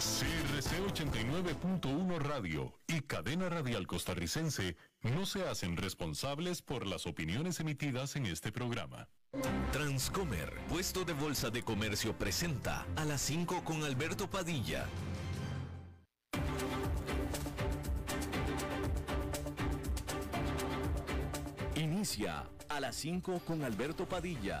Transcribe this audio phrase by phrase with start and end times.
[0.00, 8.16] CRC 89.1 Radio y Cadena Radial Costarricense no se hacen responsables por las opiniones emitidas
[8.16, 9.10] en este programa.
[9.72, 14.86] Transcomer, puesto de bolsa de comercio, presenta a las 5 con Alberto Padilla.
[21.76, 24.60] Inicia a las 5 con Alberto Padilla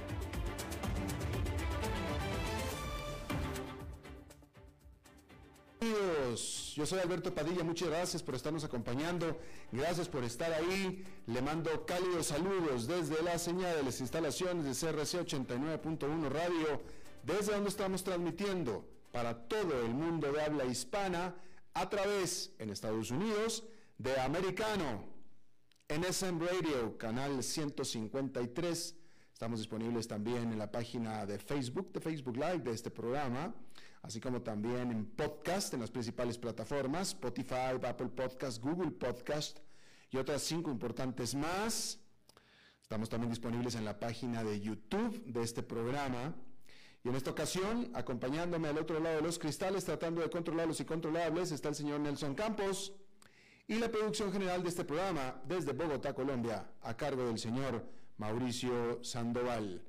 [6.75, 9.39] Yo soy Alberto Padilla, muchas gracias por estarnos acompañando,
[9.71, 14.71] gracias por estar ahí, le mando cálidos saludos desde la señal de las instalaciones de
[14.71, 16.81] CRC 89.1 Radio,
[17.23, 21.35] desde donde estamos transmitiendo para todo el mundo de habla hispana
[21.73, 23.63] a través en Estados Unidos
[23.97, 25.03] de Americano,
[25.87, 28.95] en SM Radio, canal 153.
[29.33, 33.53] Estamos disponibles también en la página de Facebook, de Facebook Live de este programa
[34.01, 39.59] así como también en podcast en las principales plataformas, Spotify, Apple Podcast, Google Podcast
[40.09, 41.99] y otras cinco importantes más.
[42.81, 46.35] Estamos también disponibles en la página de YouTube de este programa.
[47.03, 50.79] Y en esta ocasión, acompañándome al otro lado de los cristales, tratando de controlar los
[50.79, 52.93] incontrolables, está el señor Nelson Campos
[53.67, 59.03] y la producción general de este programa desde Bogotá, Colombia, a cargo del señor Mauricio
[59.03, 59.81] Sandoval.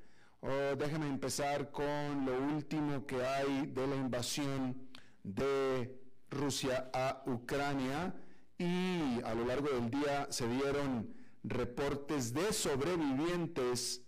[0.45, 4.89] Oh, déjame empezar con lo último que hay de la invasión
[5.23, 5.97] de
[6.29, 8.13] Rusia a Ucrania.
[8.57, 14.03] Y a lo largo del día se dieron reportes de sobrevivientes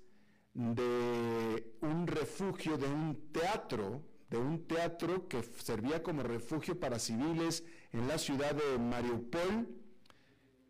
[0.54, 7.64] de un refugio, de un teatro, de un teatro que servía como refugio para civiles
[7.94, 9.70] en la ciudad de Mariupol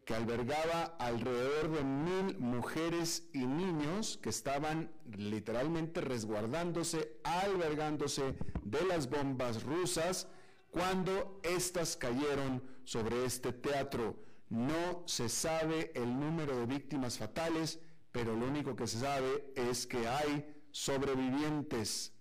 [0.05, 9.09] que albergaba alrededor de mil mujeres y niños que estaban literalmente resguardándose, albergándose de las
[9.09, 10.27] bombas rusas
[10.69, 14.15] cuando éstas cayeron sobre este teatro.
[14.49, 17.79] No se sabe el número de víctimas fatales,
[18.11, 22.13] pero lo único que se sabe es que hay sobrevivientes.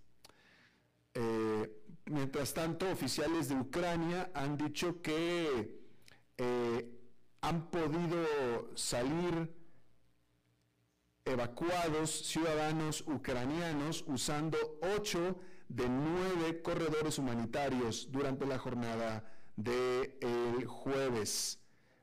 [1.12, 1.70] Eh,
[2.06, 5.84] mientras tanto, oficiales de Ucrania han dicho que
[6.38, 7.03] eh,
[7.44, 9.54] han podido salir
[11.26, 14.56] evacuados ciudadanos ucranianos usando
[14.96, 15.38] ocho
[15.68, 21.60] de nueve corredores humanitarios durante la jornada del el jueves.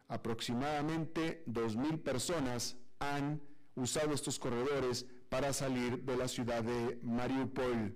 [0.08, 3.42] Aproximadamente 2.000 personas han
[3.74, 7.96] usado estos corredores para salir de la ciudad de Mariupol.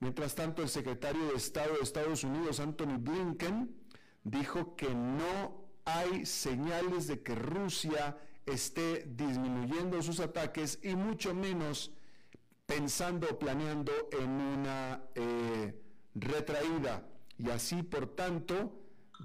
[0.00, 3.76] Mientras tanto, el secretario de Estado de Estados Unidos, Anthony Blinken,
[4.24, 8.16] dijo que no hay señales de que Rusia
[8.46, 11.92] esté disminuyendo sus ataques y mucho menos
[12.66, 15.74] pensando o planeando en una eh,
[16.14, 17.06] retraída
[17.38, 18.72] y así por tanto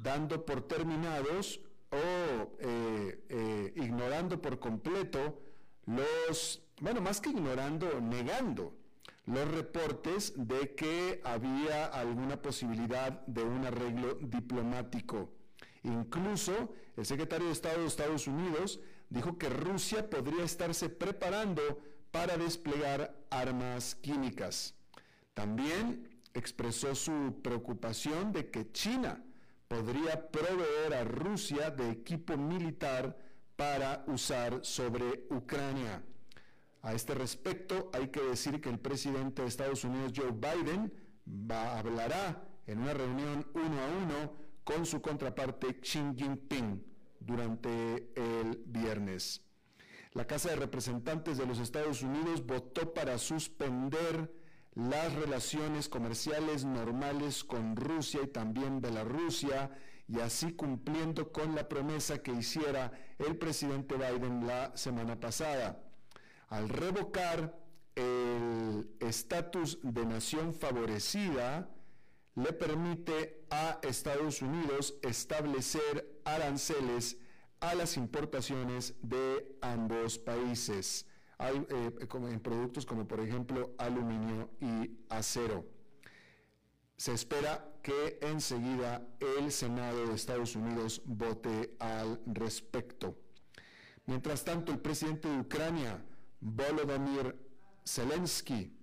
[0.04, 5.40] dando por terminados o eh, eh, ignorando por completo
[5.86, 8.76] los, bueno, más que ignorando, negando
[9.26, 15.30] los reportes de que había alguna posibilidad de un arreglo diplomático.
[15.88, 21.62] Incluso el secretario de Estado de Estados Unidos dijo que Rusia podría estarse preparando
[22.12, 24.76] para desplegar armas químicas.
[25.34, 29.24] También expresó su preocupación de que China
[29.70, 33.18] podría proveer a Rusia de equipo militar
[33.56, 36.04] para usar sobre Ucrania.
[36.82, 40.94] A este respecto, hay que decir que el presidente de Estados Unidos, Joe Biden,
[41.50, 46.84] hablará en una reunión uno a uno con su contraparte Xi Jinping
[47.22, 49.42] durante el viernes.
[50.12, 54.30] La Casa de Representantes de los Estados Unidos votó para suspender
[54.76, 59.72] las relaciones comerciales normales con Rusia y también Bielorrusia
[60.06, 65.82] y así cumpliendo con la promesa que hiciera el presidente Biden la semana pasada.
[66.50, 67.58] Al revocar
[67.96, 71.70] el estatus de nación favorecida,
[72.38, 77.18] le permite a Estados Unidos establecer aranceles
[77.60, 81.08] a las importaciones de ambos países,
[81.40, 85.66] eh, en productos como por ejemplo aluminio y acero.
[86.96, 93.18] Se espera que enseguida el Senado de Estados Unidos vote al respecto.
[94.06, 96.06] Mientras tanto, el presidente de Ucrania,
[96.40, 97.36] Volodymyr
[97.84, 98.77] Zelensky,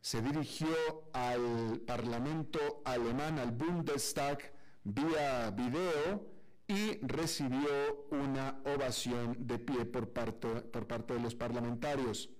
[0.00, 0.68] se dirigió
[1.12, 4.52] al Parlamento alemán, al Bundestag,
[4.84, 6.26] vía video
[6.66, 12.30] y recibió una ovación de pie por parte, por parte de los parlamentarios.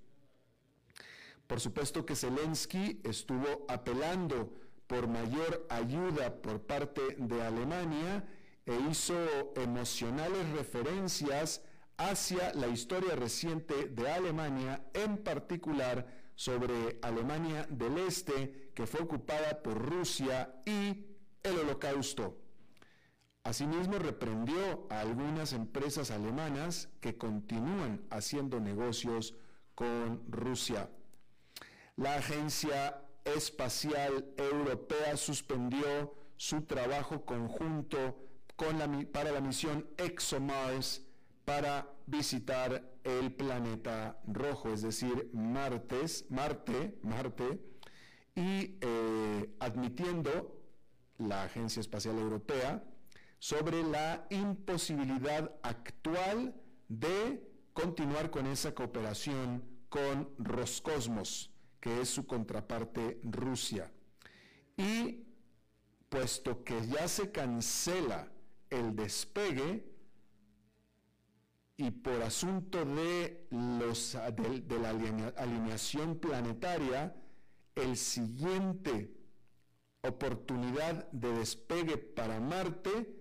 [1.46, 4.52] Por supuesto que Zelensky estuvo apelando
[4.87, 8.25] por mayor ayuda por parte de Alemania
[8.66, 9.14] e hizo
[9.56, 11.62] emocionales referencias
[11.96, 16.06] hacia la historia reciente de Alemania, en particular
[16.38, 21.05] sobre Alemania del Este, que fue ocupada por Rusia y
[21.43, 22.38] el Holocausto.
[23.43, 29.35] Asimismo, reprendió a algunas empresas alemanas que continúan haciendo negocios
[29.75, 30.88] con Rusia.
[31.96, 38.17] La Agencia Espacial Europea suspendió su trabajo conjunto
[39.12, 41.05] para la misión ExoMars
[41.44, 47.60] para visitar el planeta rojo, es decir, Martes, Marte, Marte,
[48.34, 50.62] y eh, admitiendo
[51.19, 52.84] la Agencia Espacial Europea
[53.38, 56.55] sobre la imposibilidad actual
[56.88, 61.50] de continuar con esa cooperación con Roscosmos,
[61.81, 63.90] que es su contraparte Rusia.
[64.76, 65.25] Y
[66.08, 68.31] puesto que ya se cancela
[68.70, 69.97] el despegue
[71.78, 74.90] y por asunto de, los, de, la
[75.36, 77.14] alineación planetaria,
[77.76, 79.14] el siguiente
[80.02, 83.14] oportunidad de despegue para Marte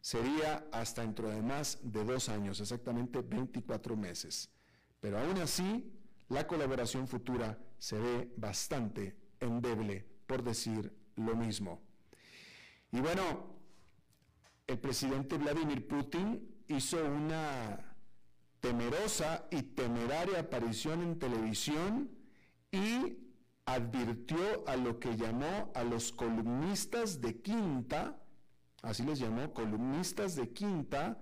[0.00, 4.50] sería hasta dentro de más de dos años, exactamente 24 meses.
[4.98, 5.92] Pero aún así,
[6.30, 11.82] la colaboración futura se ve bastante endeble, por decir lo mismo.
[12.92, 13.58] Y bueno,
[14.66, 17.89] el presidente Vladimir Putin hizo una
[18.60, 22.10] temerosa y temeraria aparición en televisión
[22.70, 23.18] y
[23.64, 28.20] advirtió a lo que llamó a los columnistas de quinta,
[28.82, 31.20] así les llamó, columnistas de quinta,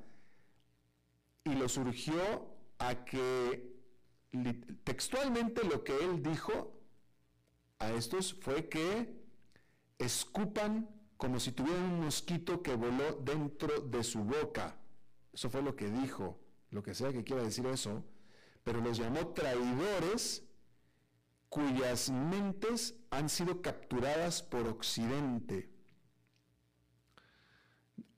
[1.44, 2.20] y los urgió
[2.78, 3.76] a que
[4.84, 6.78] textualmente lo que él dijo
[7.78, 9.18] a estos fue que
[9.98, 14.76] escupan como si tuvieran un mosquito que voló dentro de su boca.
[15.32, 16.38] Eso fue lo que dijo,
[16.70, 18.04] lo que sea que quiera decir eso,
[18.64, 20.44] pero los llamó traidores
[21.48, 25.70] cuyas mentes han sido capturadas por Occidente.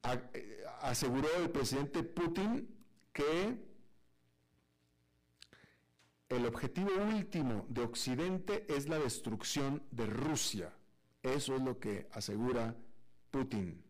[0.02, 2.68] Eh, aseguró el presidente Putin
[3.12, 3.70] que
[6.28, 10.72] el objetivo último de Occidente es la destrucción de Rusia.
[11.22, 12.76] Eso es lo que asegura
[13.30, 13.84] Putin.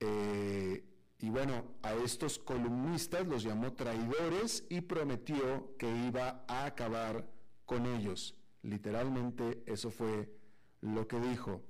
[0.00, 0.84] Eh,
[1.22, 7.24] y bueno, a estos columnistas los llamó traidores y prometió que iba a acabar
[7.64, 8.34] con ellos.
[8.62, 10.34] Literalmente eso fue
[10.80, 11.62] lo que dijo.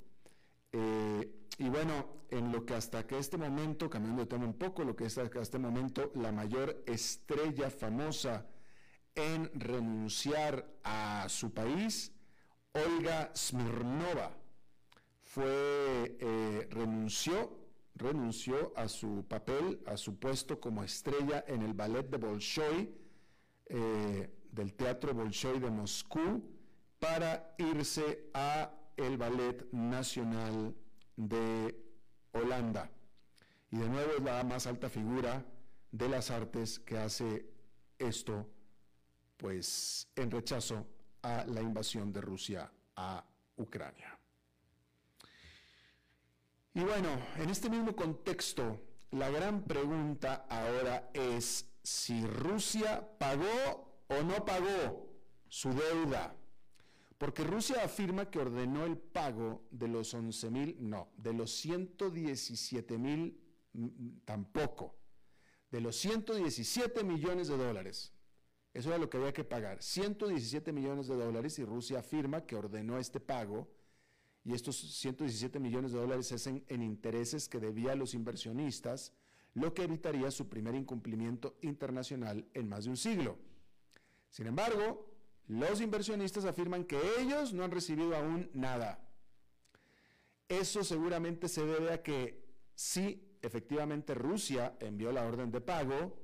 [0.72, 4.84] Eh, y bueno, en lo que hasta que este momento, cambiando de tema un poco,
[4.84, 8.46] lo que es hasta este momento la mayor estrella famosa
[9.14, 12.10] en renunciar a su país,
[12.72, 14.34] Olga Smirnova,
[15.25, 17.62] fue, eh, renunció,
[17.94, 22.94] renunció a su papel, a su puesto como estrella en el ballet de Bolshoi,
[23.66, 26.43] eh, del Teatro Bolshoi de Moscú,
[26.99, 30.75] para irse a el Ballet Nacional
[31.16, 31.76] de
[32.33, 32.90] Holanda.
[33.71, 35.45] Y de nuevo es la más alta figura
[35.90, 37.47] de las artes que hace
[37.99, 38.49] esto,
[39.37, 40.87] pues en rechazo
[41.23, 43.25] a la invasión de Rusia a
[43.57, 44.12] Ucrania.
[46.75, 54.23] Y bueno, en este mismo contexto, la gran pregunta ahora es si Rusia pagó o
[54.23, 55.12] no pagó
[55.49, 56.35] su deuda.
[57.19, 62.99] Porque Rusia afirma que ordenó el pago de los 11 mil, no, de los 117
[62.99, 63.38] mil
[63.75, 64.97] mm, tampoco,
[65.71, 68.14] de los 117 millones de dólares.
[68.73, 72.57] Eso era lo que había que pagar, 117 millones de dólares y Rusia afirma que
[72.57, 73.69] ordenó este pago
[74.44, 79.12] y estos 117 millones de dólares es en, intereses que debía a los inversionistas,
[79.54, 83.38] lo que evitaría su primer incumplimiento internacional en más de un siglo.
[84.30, 85.06] Sin embargo,
[85.46, 88.99] los inversionistas afirman que ellos no han recibido aún nada.
[90.49, 92.44] Eso seguramente se debe a que
[92.75, 96.18] sí, efectivamente Rusia envió la orden de pago,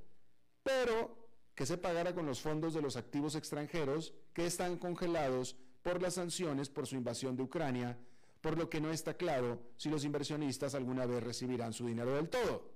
[0.61, 6.01] pero que se pagara con los fondos de los activos extranjeros que están congelados por
[6.01, 7.97] las sanciones por su invasión de Ucrania
[8.41, 12.29] por lo que no está claro si los inversionistas alguna vez recibirán su dinero del
[12.29, 12.71] todo.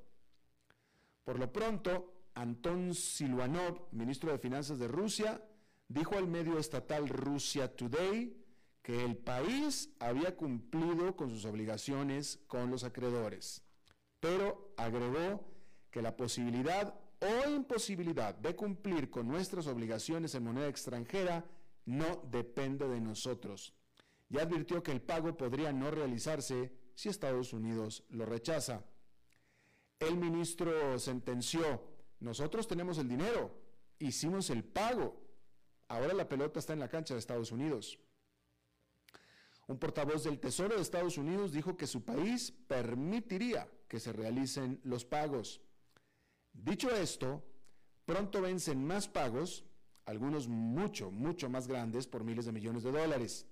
[1.23, 5.41] Por lo pronto, Anton Siluanov, ministro de Finanzas de Rusia,
[5.87, 8.35] dijo al medio estatal Russia Today
[8.81, 13.63] que el país había cumplido con sus obligaciones con los acreedores,
[14.19, 15.47] pero agregó
[15.89, 21.45] que la posibilidad o imposibilidad de cumplir con nuestras obligaciones en moneda extranjera
[21.85, 23.73] no depende de nosotros.
[24.33, 28.83] Y advirtió que el pago podría no realizarse si Estados Unidos lo rechaza.
[29.99, 31.83] El ministro sentenció,
[32.19, 33.55] nosotros tenemos el dinero,
[33.99, 35.21] hicimos el pago,
[35.87, 37.99] ahora la pelota está en la cancha de Estados Unidos.
[39.67, 44.81] Un portavoz del Tesoro de Estados Unidos dijo que su país permitiría que se realicen
[44.83, 45.61] los pagos.
[46.51, 47.45] Dicho esto,
[48.03, 49.63] pronto vencen más pagos,
[50.05, 53.45] algunos mucho, mucho más grandes, por miles de millones de dólares.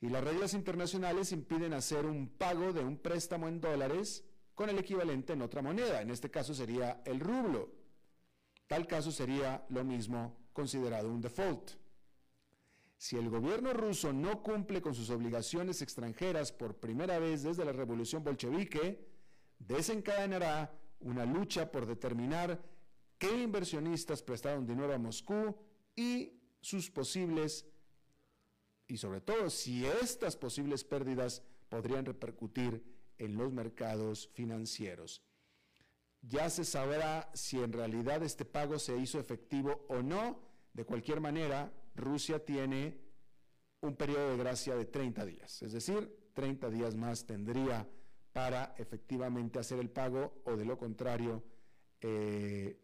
[0.00, 4.78] Y las reglas internacionales impiden hacer un pago de un préstamo en dólares con el
[4.78, 6.00] equivalente en otra moneda.
[6.00, 7.70] En este caso sería el rublo.
[8.66, 11.72] Tal caso sería lo mismo considerado un default.
[12.96, 17.72] Si el gobierno ruso no cumple con sus obligaciones extranjeras por primera vez desde la
[17.72, 19.08] revolución bolchevique,
[19.58, 22.62] desencadenará una lucha por determinar
[23.16, 25.56] qué inversionistas prestaron dinero a Moscú
[25.96, 27.66] y sus posibles,
[28.90, 32.82] y sobre todo si estas posibles pérdidas podrían repercutir
[33.18, 35.22] en los mercados financieros.
[36.22, 40.40] Ya se sabrá si en realidad este pago se hizo efectivo o no.
[40.74, 42.98] De cualquier manera, Rusia tiene
[43.80, 47.88] un periodo de gracia de 30 días, es decir, 30 días más tendría
[48.32, 51.42] para efectivamente hacer el pago o de lo contrario
[52.00, 52.76] eh,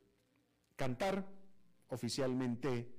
[0.76, 1.26] cantar
[1.88, 2.95] oficialmente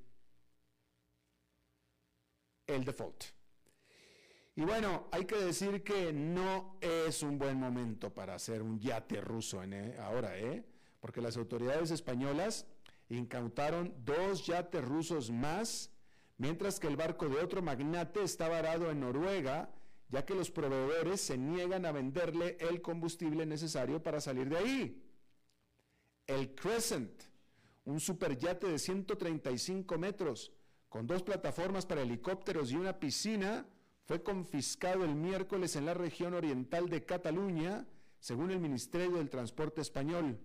[2.67, 3.23] el default.
[4.55, 9.21] Y bueno, hay que decir que no es un buen momento para hacer un yate
[9.21, 10.65] ruso en, eh, ahora, ¿eh?
[10.99, 12.65] porque las autoridades españolas
[13.09, 15.91] incautaron dos yates rusos más,
[16.37, 19.69] mientras que el barco de otro magnate está varado en Noruega,
[20.09, 25.03] ya que los proveedores se niegan a venderle el combustible necesario para salir de ahí.
[26.25, 27.23] El Crescent,
[27.85, 30.51] un superyate de 135 metros,
[30.89, 33.65] con dos plataformas para helicópteros y una piscina,
[34.05, 37.85] fue confiscado el miércoles en la región oriental de Cataluña,
[38.19, 40.39] según el Ministerio del Transporte español.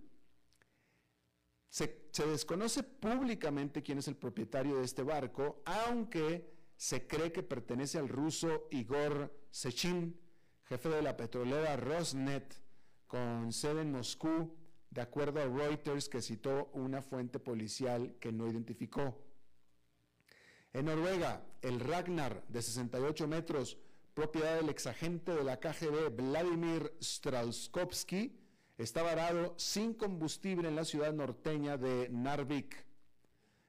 [1.69, 7.97] Se, desconoce públicamente quién es el propietario de este barco, aunque se cree que pertenece
[7.97, 10.19] al ruso Igor Sechin,
[10.65, 12.53] jefe de la petrolera Rosneft,
[13.07, 14.55] con sede en Moscú,
[14.91, 19.23] de acuerdo a Reuters, que citó una fuente policial que no identificó.
[20.73, 23.77] En Noruega, el Ragnar, de 68 metros,
[24.15, 28.35] propiedad del exagente de la KGB Vladimir Strauskowski,
[28.79, 32.85] está varado sin combustible en la ciudad norteña de Narvik.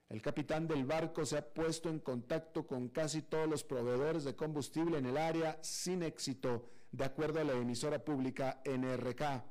[0.09, 4.35] El capitán del barco se ha puesto en contacto con casi todos los proveedores de
[4.35, 9.45] combustible en el área sin éxito, de acuerdo a la emisora pública NRK.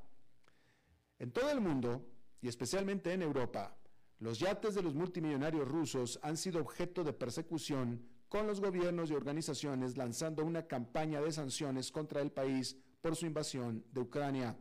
[1.19, 2.03] En todo el mundo,
[2.41, 3.75] y especialmente en Europa,
[4.23, 9.13] los yates de los multimillonarios rusos han sido objeto de persecución con los gobiernos y
[9.13, 14.57] organizaciones lanzando una campaña de sanciones contra el país por su invasión de Ucrania.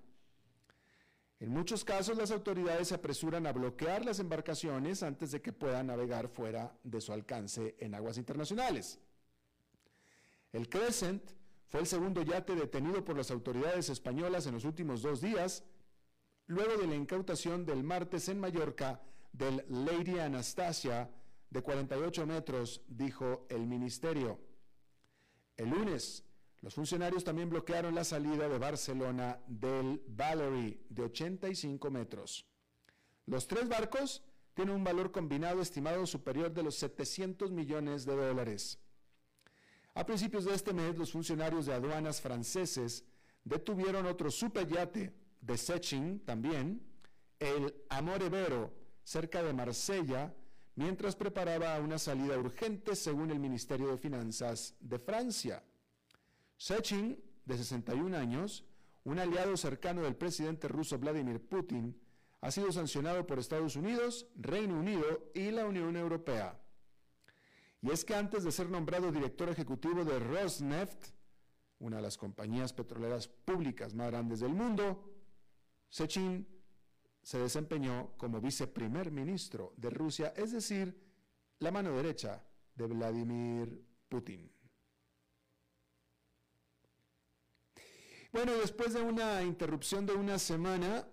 [1.38, 5.86] En muchos casos las autoridades se apresuran a bloquear las embarcaciones antes de que puedan
[5.86, 8.98] navegar fuera de su alcance en aguas internacionales.
[10.52, 11.22] El Crescent
[11.68, 15.62] fue el segundo yate detenido por las autoridades españolas en los últimos dos días,
[16.48, 19.00] luego de la incautación del martes en Mallorca
[19.32, 21.10] del Lady Anastasia
[21.50, 24.40] de 48 metros, dijo el ministerio.
[25.56, 26.24] El lunes,
[26.60, 32.46] los funcionarios también bloquearon la salida de Barcelona del Valerie de 85 metros.
[33.26, 34.22] Los tres barcos
[34.54, 38.78] tienen un valor combinado estimado superior de los 700 millones de dólares.
[39.94, 43.04] A principios de este mes, los funcionarios de aduanas franceses
[43.44, 46.82] detuvieron otro superyate de Sechin también,
[47.38, 48.72] el Amore Vero,
[49.04, 50.34] cerca de Marsella,
[50.74, 55.62] mientras preparaba una salida urgente según el Ministerio de Finanzas de Francia.
[56.56, 58.64] Sechin, de 61 años,
[59.04, 62.00] un aliado cercano del presidente ruso Vladimir Putin,
[62.40, 66.58] ha sido sancionado por Estados Unidos, Reino Unido y la Unión Europea.
[67.80, 71.08] Y es que antes de ser nombrado director ejecutivo de Rosneft,
[71.80, 75.12] una de las compañías petroleras públicas más grandes del mundo,
[75.88, 76.46] Sechin
[77.22, 80.96] se desempeñó como viceprimer ministro de Rusia, es decir,
[81.58, 84.50] la mano derecha de Vladimir Putin.
[88.32, 91.06] Bueno, después de una interrupción de una semana,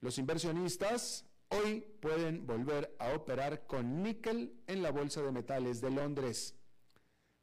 [0.00, 5.90] los inversionistas hoy pueden volver a operar con níquel en la Bolsa de Metales de
[5.90, 6.56] Londres.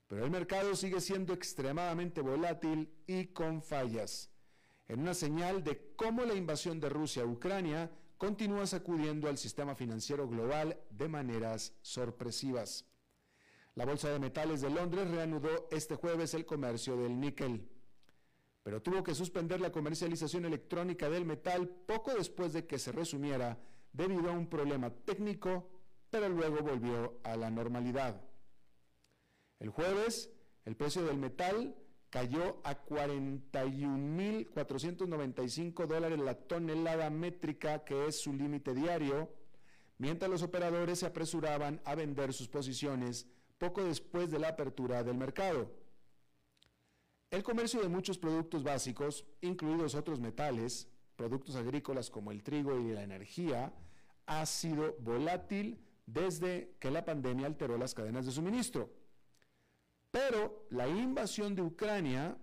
[0.07, 4.28] Pero el mercado sigue siendo extremadamente volátil y con fallas,
[4.89, 9.75] en una señal de cómo la invasión de Rusia a Ucrania continúa sacudiendo al sistema
[9.75, 12.85] financiero global de maneras sorpresivas.
[13.75, 17.69] La Bolsa de Metales de Londres reanudó este jueves el comercio del níquel,
[18.63, 23.59] pero tuvo que suspender la comercialización electrónica del metal poco después de que se resumiera
[23.93, 25.69] debido a un problema técnico,
[26.09, 28.19] pero luego volvió a la normalidad.
[29.59, 30.31] El jueves,
[30.65, 31.75] el precio del metal
[32.09, 39.29] cayó a 41.495 dólares la tonelada métrica, que es su límite diario,
[39.97, 45.17] mientras los operadores se apresuraban a vender sus posiciones poco después de la apertura del
[45.17, 45.71] mercado.
[47.29, 52.91] El comercio de muchos productos básicos, incluidos otros metales, productos agrícolas como el trigo y
[52.91, 53.71] la energía,
[54.25, 58.89] ha sido volátil desde que la pandemia alteró las cadenas de suministro.
[60.11, 62.37] Pero la invasión de Ucrania,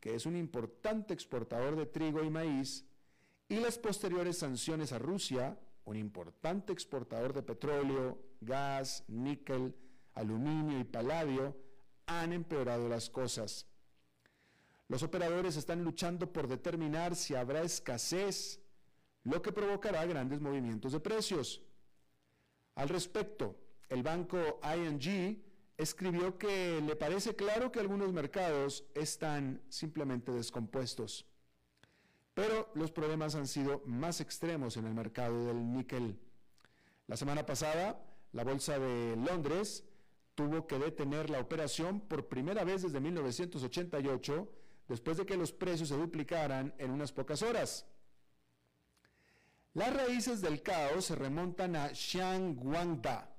[0.00, 2.84] que es un importante exportador de trigo y maíz,
[3.48, 9.74] y las posteriores sanciones a Rusia, un importante exportador de petróleo, gas, níquel,
[10.14, 11.56] aluminio y paladio,
[12.06, 13.66] han empeorado las cosas.
[14.88, 18.60] Los operadores están luchando por determinar si habrá escasez,
[19.24, 21.62] lo que provocará grandes movimientos de precios.
[22.74, 23.56] Al respecto,
[23.88, 25.42] el banco ING
[25.82, 31.26] escribió que le parece claro que algunos mercados están simplemente descompuestos.
[32.34, 36.18] Pero los problemas han sido más extremos en el mercado del níquel.
[37.06, 38.00] La semana pasada,
[38.32, 39.84] la Bolsa de Londres
[40.34, 44.48] tuvo que detener la operación por primera vez desde 1988,
[44.88, 47.86] después de que los precios se duplicaran en unas pocas horas.
[49.74, 53.31] Las raíces del caos se remontan a Xiang Guangda,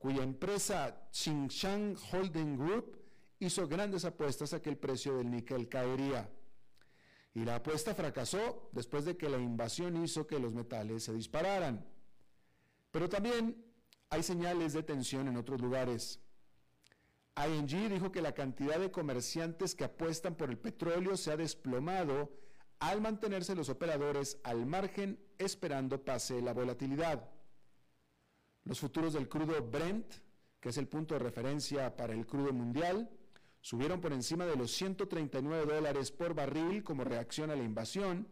[0.00, 2.96] cuya empresa Xingshan Holding Group
[3.38, 6.26] hizo grandes apuestas a que el precio del níquel caería.
[7.34, 11.86] Y la apuesta fracasó después de que la invasión hizo que los metales se dispararan.
[12.90, 13.62] Pero también
[14.08, 16.18] hay señales de tensión en otros lugares.
[17.36, 22.32] ING dijo que la cantidad de comerciantes que apuestan por el petróleo se ha desplomado
[22.78, 27.28] al mantenerse los operadores al margen esperando pase la volatilidad.
[28.64, 30.06] Los futuros del crudo Brent,
[30.60, 33.10] que es el punto de referencia para el crudo mundial,
[33.60, 38.28] subieron por encima de los 139 dólares por barril como reacción a la invasión,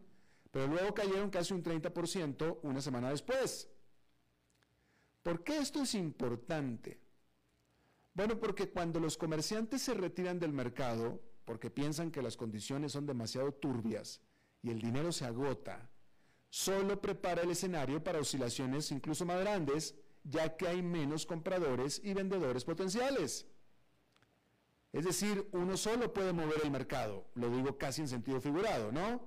[0.51, 3.69] pero luego cayeron casi un 30% una semana después.
[5.23, 6.99] ¿Por qué esto es importante?
[8.13, 13.05] Bueno, porque cuando los comerciantes se retiran del mercado porque piensan que las condiciones son
[13.05, 14.21] demasiado turbias
[14.61, 15.89] y el dinero se agota,
[16.49, 22.13] solo prepara el escenario para oscilaciones incluso más grandes ya que hay menos compradores y
[22.13, 23.45] vendedores potenciales.
[24.91, 29.21] Es decir, uno solo puede mover el mercado, lo digo casi en sentido figurado, ¿no?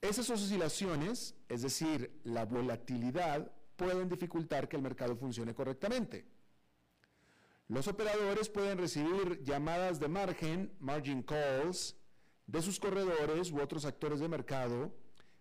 [0.00, 6.26] Esas oscilaciones, es decir, la volatilidad, pueden dificultar que el mercado funcione correctamente.
[7.68, 11.96] Los operadores pueden recibir llamadas de margen, margin calls,
[12.46, 14.94] de sus corredores u otros actores de mercado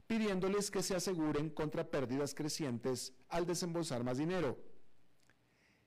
[0.08, 4.58] pidiéndoles que se aseguren contra pérdidas crecientes al desembolsar más dinero.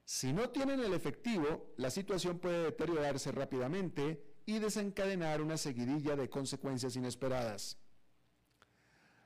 [0.05, 6.31] Si no tienen el efectivo, la situación puede deteriorarse rápidamente y desencadenar una seguidilla de
[6.31, 7.79] consecuencias inesperadas.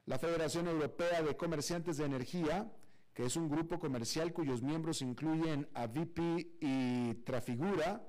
[0.06, 2.72] La Federación Europea de Comerciantes de Energía,
[3.12, 8.08] que es un grupo comercial cuyos miembros incluyen a VP y Trafigura,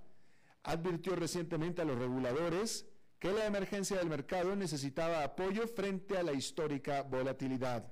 [0.64, 2.88] advirtió recientemente a los reguladores
[3.22, 7.86] que la emergencia del mercado necesitaba apoyo frente a la histórica volatilidad.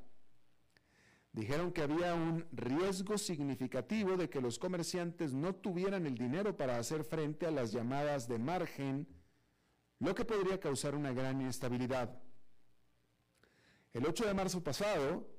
[1.34, 6.80] Dijeron que había un riesgo significativo de que los comerciantes no tuvieran el dinero para
[6.80, 9.08] hacer frente a las llamadas de margen,
[10.00, 12.20] lo que podría causar una gran inestabilidad.
[13.94, 15.30] El 8 de marzo pasado,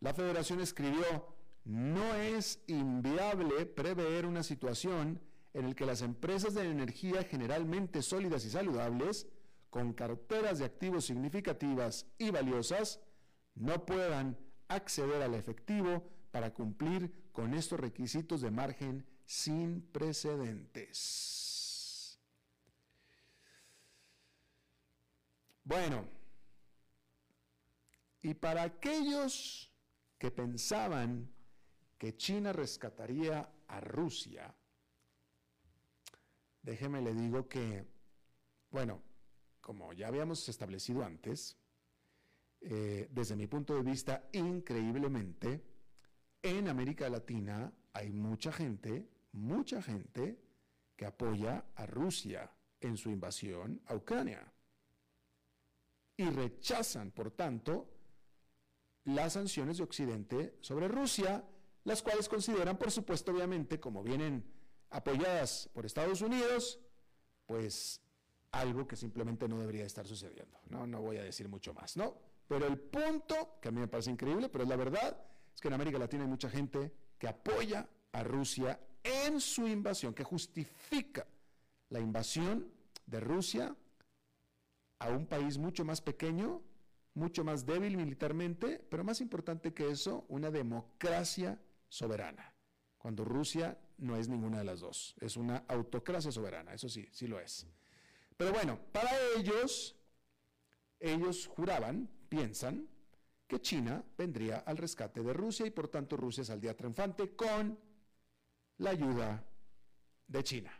[0.00, 1.34] la federación escribió,
[1.64, 5.22] no es inviable prever una situación
[5.54, 9.26] en la que las empresas de energía generalmente sólidas y saludables
[9.70, 13.00] con carteras de activos significativas y valiosas
[13.54, 21.48] no puedan acceder al efectivo para cumplir con estos requisitos de margen sin precedentes.
[25.64, 26.08] Bueno,
[28.22, 29.70] y para aquellos
[30.18, 31.30] que pensaban
[31.98, 34.54] que China rescataría a Rusia,
[36.62, 37.86] déjeme le digo que,
[38.70, 39.02] bueno,
[39.68, 41.58] como ya habíamos establecido antes,
[42.62, 45.62] eh, desde mi punto de vista, increíblemente,
[46.40, 50.40] en América Latina hay mucha gente, mucha gente
[50.96, 52.50] que apoya a Rusia
[52.80, 54.50] en su invasión a Ucrania.
[56.16, 57.90] Y rechazan, por tanto,
[59.04, 61.44] las sanciones de Occidente sobre Rusia,
[61.84, 64.50] las cuales consideran, por supuesto, obviamente, como vienen
[64.88, 66.80] apoyadas por Estados Unidos,
[67.44, 68.00] pues
[68.52, 70.58] algo que simplemente no debería estar sucediendo.
[70.70, 72.16] No, no voy a decir mucho más, ¿no?
[72.46, 75.16] Pero el punto, que a mí me parece increíble, pero es la verdad,
[75.54, 80.14] es que en América Latina hay mucha gente que apoya a Rusia en su invasión,
[80.14, 81.26] que justifica
[81.90, 82.72] la invasión
[83.06, 83.76] de Rusia
[84.98, 86.62] a un país mucho más pequeño,
[87.14, 92.54] mucho más débil militarmente, pero más importante que eso, una democracia soberana,
[92.96, 97.26] cuando Rusia no es ninguna de las dos, es una autocracia soberana, eso sí, sí
[97.26, 97.66] lo es.
[98.38, 99.96] Pero bueno, para ellos,
[101.00, 102.88] ellos juraban, piensan,
[103.48, 107.76] que China vendría al rescate de Rusia y por tanto Rusia saldría triunfante con
[108.76, 109.44] la ayuda
[110.28, 110.72] de China.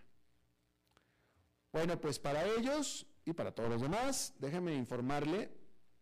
[1.73, 5.51] Bueno, pues para ellos y para todos los demás, déjenme informarle,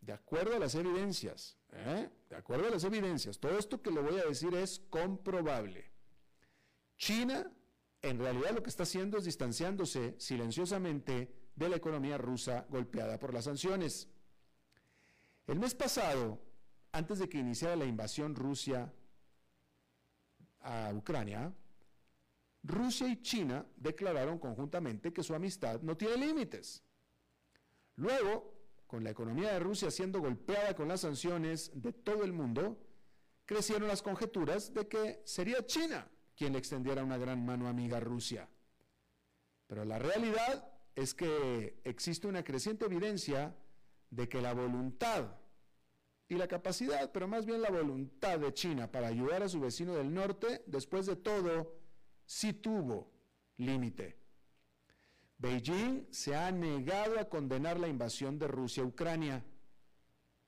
[0.02, 2.10] de acuerdo a las evidencias, ¿eh?
[2.28, 5.90] de acuerdo a las evidencias, todo esto que le voy a decir es comprobable.
[6.98, 7.50] China
[8.02, 13.34] en realidad lo que está haciendo es distanciándose silenciosamente de la economía rusa golpeada por
[13.34, 14.08] las sanciones.
[15.46, 16.38] El mes pasado,
[16.92, 18.92] antes de que iniciara la invasión Rusia
[20.60, 21.52] a Ucrania,
[22.62, 26.82] Rusia y China declararon conjuntamente que su amistad no tiene límites.
[27.96, 28.54] Luego,
[28.86, 32.78] con la economía de Rusia siendo golpeada con las sanciones de todo el mundo,
[33.46, 38.00] crecieron las conjeturas de que sería China quien le extendiera una gran mano amiga a
[38.00, 38.48] Rusia.
[39.66, 43.54] Pero la realidad es que existe una creciente evidencia
[44.10, 45.36] de que la voluntad
[46.26, 49.94] y la capacidad, pero más bien la voluntad de China para ayudar a su vecino
[49.94, 51.78] del norte, después de todo,
[52.24, 53.12] sí tuvo
[53.58, 54.16] límite.
[55.38, 59.44] Beijing se ha negado a condenar la invasión de Rusia a Ucrania,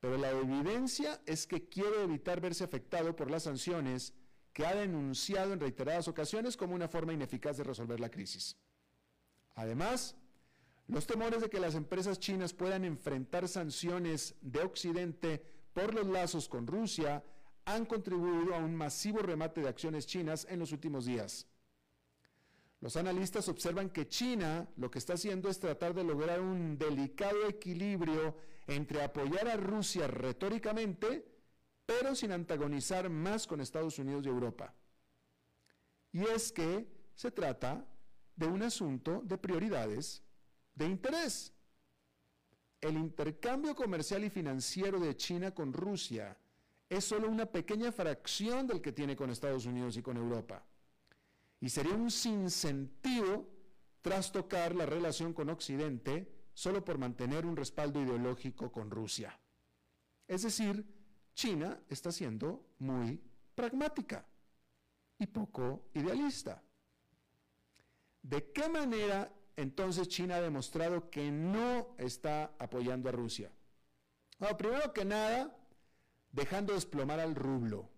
[0.01, 4.15] pero la evidencia es que quiere evitar verse afectado por las sanciones
[4.55, 8.57] que ha denunciado en reiteradas ocasiones como una forma ineficaz de resolver la crisis.
[9.55, 10.17] Además,
[10.89, 16.49] los temores de que las empresas chinas puedan enfrentar sanciones de Occidente por los lazos
[16.49, 17.23] con Rusia
[17.67, 21.47] han contribuido a un masivo remate de acciones chinas en los últimos días.
[22.81, 27.47] Los analistas observan que China lo que está haciendo es tratar de lograr un delicado
[27.47, 31.27] equilibrio entre apoyar a Rusia retóricamente,
[31.85, 34.73] pero sin antagonizar más con Estados Unidos y Europa.
[36.13, 37.85] Y es que se trata
[38.37, 40.23] de un asunto de prioridades
[40.79, 41.53] de interés.
[42.81, 46.39] El intercambio comercial y financiero de China con Rusia
[46.89, 50.65] es solo una pequeña fracción del que tiene con Estados Unidos y con Europa.
[51.61, 53.49] Y sería un sinsentido
[54.01, 59.39] trastocar la relación con Occidente solo por mantener un respaldo ideológico con Rusia.
[60.29, 60.87] Es decir,
[61.35, 63.21] China está siendo muy
[63.57, 64.25] pragmática
[65.19, 66.63] y poco idealista.
[68.23, 73.51] ¿De qué manera entonces China ha demostrado que no está apoyando a Rusia?
[74.39, 75.53] Bueno, primero que nada,
[76.31, 77.91] dejando desplomar al rublo.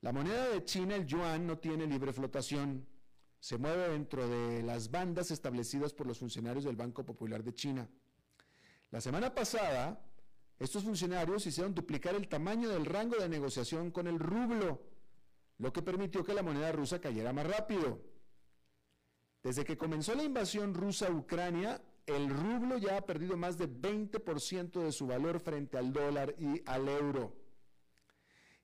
[0.00, 2.84] La moneda de China, el yuan, no tiene libre flotación.
[3.38, 7.88] Se mueve dentro de las bandas establecidas por los funcionarios del Banco Popular de China.
[8.90, 10.04] La semana pasada,
[10.58, 14.82] estos funcionarios hicieron duplicar el tamaño del rango de negociación con el rublo,
[15.58, 18.13] lo que permitió que la moneda rusa cayera más rápido.
[19.44, 23.68] Desde que comenzó la invasión rusa a Ucrania, el rublo ya ha perdido más de
[23.68, 27.36] 20% de su valor frente al dólar y al euro.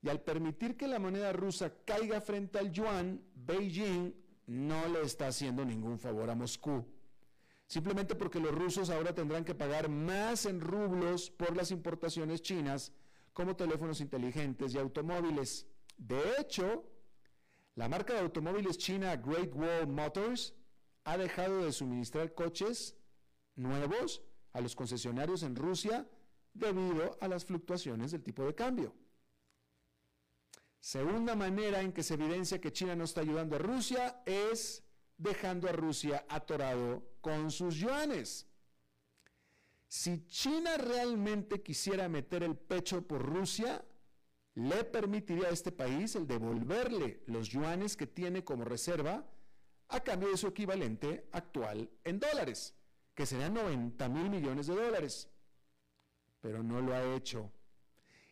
[0.03, 4.15] Y al permitir que la moneda rusa caiga frente al yuan, Beijing
[4.47, 6.87] no le está haciendo ningún favor a Moscú.
[7.67, 12.91] Simplemente porque los rusos ahora tendrán que pagar más en rublos por las importaciones chinas,
[13.35, 15.67] como teléfonos inteligentes y automóviles.
[15.99, 16.85] De hecho,
[17.75, 20.55] la marca de automóviles china Great Wall Motors
[21.11, 22.95] ha dejado de suministrar coches
[23.57, 26.09] nuevos a los concesionarios en Rusia
[26.55, 28.95] debido a las fluctuaciones del tipo de cambio.
[30.79, 34.85] Segunda manera en que se evidencia que China no está ayudando a Rusia es
[35.19, 38.47] dejando a Rusia atorado con sus yuanes.
[39.89, 43.85] Si China realmente quisiera meter el pecho por Rusia,
[44.55, 49.29] le permitiría a este país el devolverle los yuanes que tiene como reserva
[49.91, 52.75] a cambio de su equivalente actual en dólares,
[53.15, 55.29] que serían 90 mil millones de dólares.
[56.41, 57.53] pero no lo ha hecho.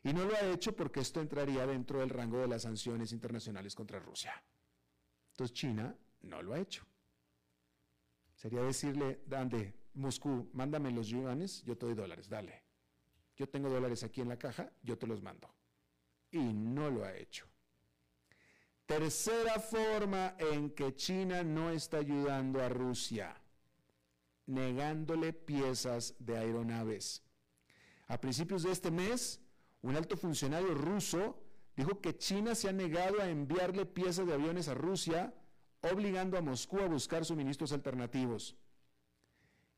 [0.02, 3.74] Y no lo ha hecho porque esto entraría dentro del rango de las sanciones internacionales
[3.74, 4.42] contra Rusia.
[5.32, 6.86] Entonces China no lo ha hecho.
[8.34, 12.62] Sería decirle, Dande, Moscú, mándame los yuanes, yo te doy dólares, dale.
[13.36, 15.52] Yo tengo dólares aquí en la caja, yo te los mando.
[16.30, 17.46] Y no lo ha hecho.
[18.88, 23.36] Tercera forma en que China no está ayudando a Rusia,
[24.46, 27.22] negándole piezas de aeronaves.
[28.06, 29.42] A principios de este mes,
[29.82, 31.38] un alto funcionario ruso
[31.76, 35.34] dijo que China se ha negado a enviarle piezas de aviones a Rusia,
[35.82, 38.56] obligando a Moscú a buscar suministros alternativos.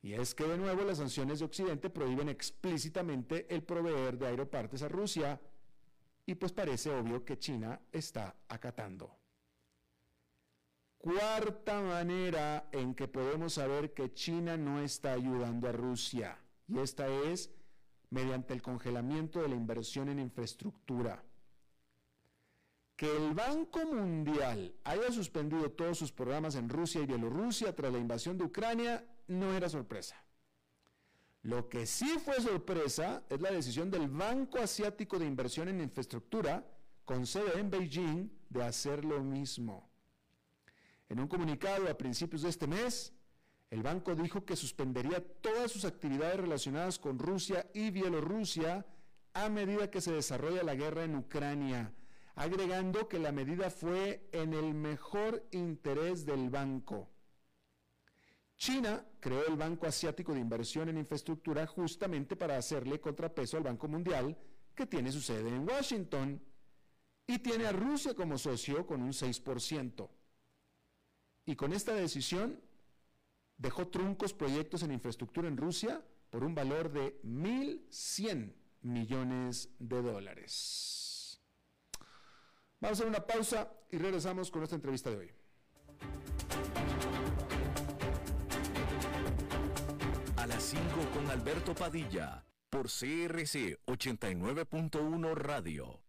[0.03, 4.85] Y es que de nuevo las sanciones de Occidente prohíben explícitamente el proveer de aeropartes
[4.85, 5.41] a Rusia,
[6.27, 9.17] y pues parece obvio que China está acatando.
[10.99, 17.09] Cuarta manera en que podemos saber que China no está ayudando a Rusia, y esta
[17.09, 17.51] es
[18.11, 21.25] mediante el congelamiento de la inversión en infraestructura.
[22.97, 27.99] Que el Banco Mundial haya suspendido todos sus programas en Rusia y Bielorrusia tras la
[27.99, 30.23] invasión de Ucrania no era sorpresa.
[31.43, 36.67] Lo que sí fue sorpresa es la decisión del Banco Asiático de Inversión en Infraestructura,
[37.05, 39.89] con sede en Beijing, de hacer lo mismo.
[41.09, 43.15] En un comunicado a principios de este mes,
[43.71, 48.85] el banco dijo que suspendería todas sus actividades relacionadas con Rusia y Bielorrusia
[49.33, 51.93] a medida que se desarrolla la guerra en Ucrania,
[52.35, 57.09] agregando que la medida fue en el mejor interés del banco.
[58.61, 63.89] China creó el Banco Asiático de Inversión en Infraestructura justamente para hacerle contrapeso al Banco
[63.89, 64.37] Mundial,
[64.75, 66.39] que tiene su sede en Washington,
[67.27, 70.11] y tiene a Rusia como socio con un 6%.
[71.47, 72.61] Y con esta decisión
[73.57, 81.41] dejó truncos proyectos en infraestructura en Rusia por un valor de 1.100 millones de dólares.
[82.79, 85.33] Vamos a hacer una pausa y regresamos con nuestra entrevista de hoy.
[90.71, 96.01] 5 con Alberto Padilla, por CRC 89.1 Radio.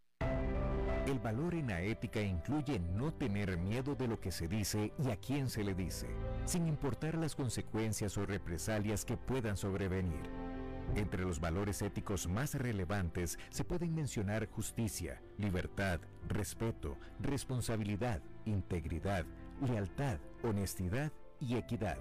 [1.08, 5.10] El valor en la ética incluye no tener miedo de lo que se dice y
[5.10, 6.06] a quién se le dice,
[6.46, 10.30] sin importar las consecuencias o represalias que puedan sobrevenir.
[10.94, 19.26] Entre los valores éticos más relevantes se pueden mencionar justicia, libertad, respeto, responsabilidad, integridad,
[19.60, 21.98] lealtad, honestidad y equidad.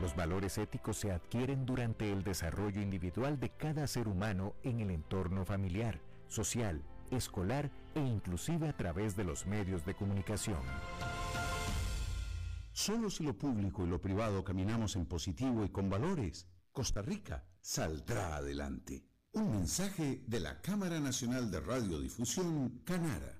[0.00, 4.90] Los valores éticos se adquieren durante el desarrollo individual de cada ser humano en el
[4.90, 10.60] entorno familiar, social, escolar e inclusive a través de los medios de comunicación.
[12.72, 17.44] Solo si lo público y lo privado caminamos en positivo y con valores, Costa Rica
[17.60, 19.04] saldrá adelante.
[19.32, 23.37] Un mensaje de la Cámara Nacional de Radiodifusión, Canara.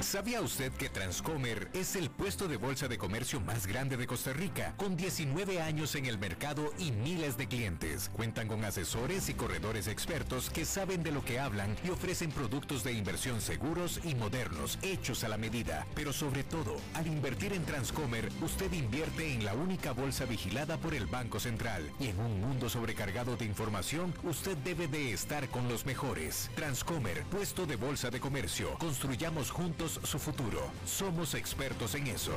[0.00, 4.32] ¿Sabía usted que Transcomer es el puesto de bolsa de comercio más grande de Costa
[4.32, 8.08] Rica, con 19 años en el mercado y miles de clientes?
[8.12, 12.84] Cuentan con asesores y corredores expertos que saben de lo que hablan y ofrecen productos
[12.84, 15.84] de inversión seguros y modernos, hechos a la medida.
[15.96, 20.94] Pero sobre todo, al invertir en Transcomer, usted invierte en la única bolsa vigilada por
[20.94, 21.90] el Banco Central.
[21.98, 26.50] Y en un mundo sobrecargado de información, usted debe de estar con los mejores.
[26.54, 28.78] Transcomer, puesto de bolsa de comercio.
[28.78, 29.71] Construyamos juntos
[30.02, 30.70] su futuro.
[30.86, 32.32] Somos expertos en eso.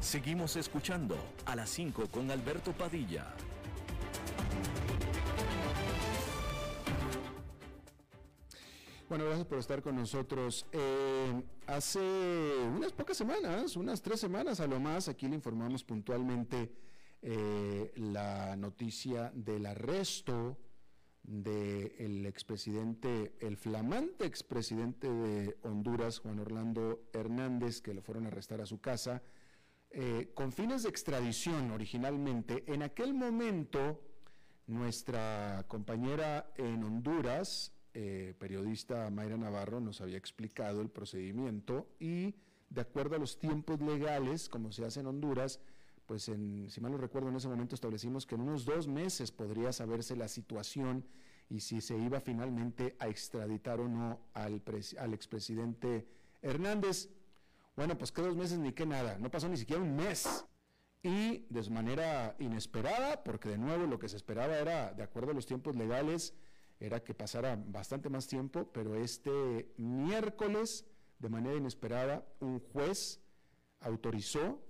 [0.00, 3.32] Seguimos escuchando a las 5 con Alberto Padilla.
[9.12, 10.64] Bueno, gracias por estar con nosotros.
[10.72, 12.00] Eh, hace
[12.74, 16.72] unas pocas semanas, unas tres semanas a lo más, aquí le informamos puntualmente
[17.20, 20.56] eh, la noticia del arresto
[21.22, 28.62] del expresidente, el flamante expresidente de Honduras, Juan Orlando Hernández, que lo fueron a arrestar
[28.62, 29.22] a su casa,
[29.90, 32.64] eh, con fines de extradición originalmente.
[32.66, 34.00] En aquel momento,
[34.66, 42.34] nuestra compañera en Honduras, eh, periodista Mayra Navarro nos había explicado el procedimiento y
[42.70, 45.60] de acuerdo a los tiempos legales, como se hace en Honduras,
[46.06, 49.30] pues en, si mal no recuerdo en ese momento establecimos que en unos dos meses
[49.30, 51.04] podría saberse la situación
[51.48, 54.62] y si se iba finalmente a extraditar o no al,
[54.98, 56.06] al expresidente
[56.40, 57.10] Hernández.
[57.76, 60.46] Bueno, pues que dos meses ni que nada, no pasó ni siquiera un mes.
[61.02, 65.34] Y de manera inesperada, porque de nuevo lo que se esperaba era, de acuerdo a
[65.34, 66.34] los tiempos legales,
[66.82, 70.84] era que pasara bastante más tiempo, pero este miércoles,
[71.18, 73.20] de manera inesperada, un juez
[73.80, 74.60] autorizó,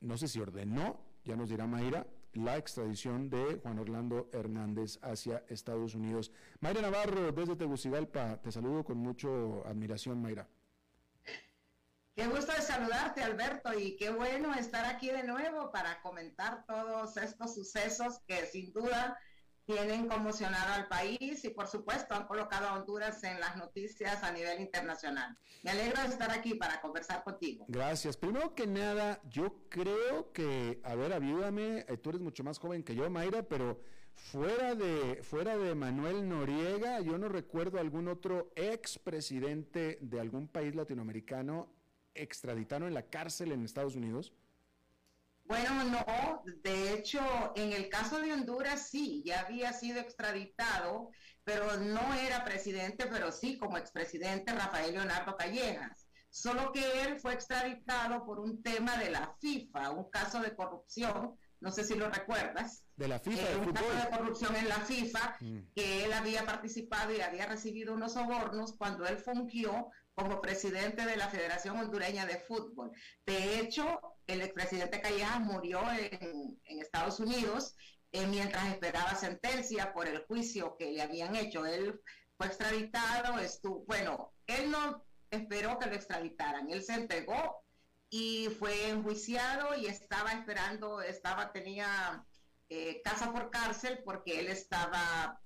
[0.00, 5.44] no sé si ordenó, ya nos dirá Mayra, la extradición de Juan Orlando Hernández hacia
[5.48, 6.32] Estados Unidos.
[6.60, 10.48] Mayra Navarro, desde Tegucigalpa, te saludo con mucho admiración, Mayra.
[12.14, 17.16] Qué gusto de saludarte, Alberto, y qué bueno estar aquí de nuevo para comentar todos
[17.18, 19.18] estos sucesos que sin duda
[19.64, 24.32] tienen conmocionado al país y por supuesto han colocado a Honduras en las noticias a
[24.32, 25.36] nivel internacional.
[25.62, 27.64] Me alegro de estar aquí para conversar contigo.
[27.68, 28.16] Gracias.
[28.16, 32.82] Primero que nada, yo creo que, a ver, ayúdame, eh, tú eres mucho más joven
[32.82, 33.80] que yo, Mayra, pero
[34.14, 40.74] fuera de, fuera de Manuel Noriega, yo no recuerdo algún otro expresidente de algún país
[40.74, 41.72] latinoamericano
[42.14, 44.32] extraditado en la cárcel en Estados Unidos.
[45.44, 47.20] Bueno, no, de hecho,
[47.56, 51.10] en el caso de Honduras sí, ya había sido extraditado,
[51.44, 56.08] pero no era presidente, pero sí como expresidente Rafael Leonardo Callejas.
[56.30, 61.36] Solo que él fue extraditado por un tema de la FIFA, un caso de corrupción,
[61.60, 62.84] no sé si lo recuerdas.
[62.96, 63.42] De la FIFA.
[63.42, 65.58] Eh, un caso de corrupción en la FIFA, mm.
[65.74, 71.16] que él había participado y había recibido unos sobornos cuando él fungió como presidente de
[71.16, 72.92] la Federación Hondureña de Fútbol.
[73.26, 77.74] De hecho, el expresidente Callejas murió en, Estados Unidos
[78.12, 81.64] eh, mientras esperaba sentencia por el juicio que le habían hecho.
[81.64, 82.00] Él
[82.36, 87.64] fue extraditado, estuvo, bueno, él no esperó que lo extraditaran, él se entregó
[88.10, 92.24] y fue enjuiciado y estaba esperando, estaba, tenía
[92.68, 95.40] eh, casa por cárcel porque él estaba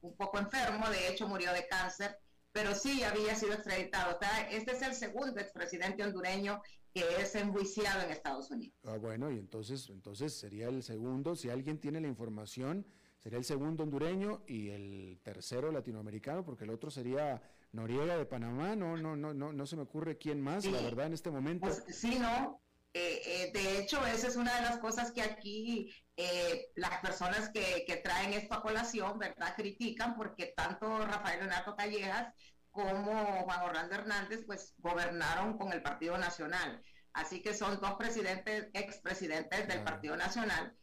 [0.00, 2.18] un poco enfermo, de hecho murió de cáncer
[2.54, 4.16] pero sí había sido extraditado.
[4.48, 6.62] este es el segundo expresidente hondureño
[6.94, 8.78] que es enjuiciado en Estados Unidos.
[8.84, 12.86] Ah, bueno, y entonces, entonces sería el segundo, si alguien tiene la información,
[13.18, 18.76] sería el segundo hondureño y el tercero latinoamericano, porque el otro sería Noriega de Panamá,
[18.76, 21.66] no, no, no, no, no se me ocurre quién más, la verdad, en este momento.
[21.66, 22.62] Pues, sí, no,
[22.96, 27.50] eh, eh, de hecho, esa es una de las cosas que aquí eh, las personas
[27.50, 32.32] que, traen esta colación, ¿verdad?, critican porque tanto Rafael Leonardo Callejas
[32.74, 36.82] como Juan Orlando Hernández, pues gobernaron con el Partido Nacional.
[37.12, 40.76] Así que son dos presidentes, expresidentes del Partido Nacional.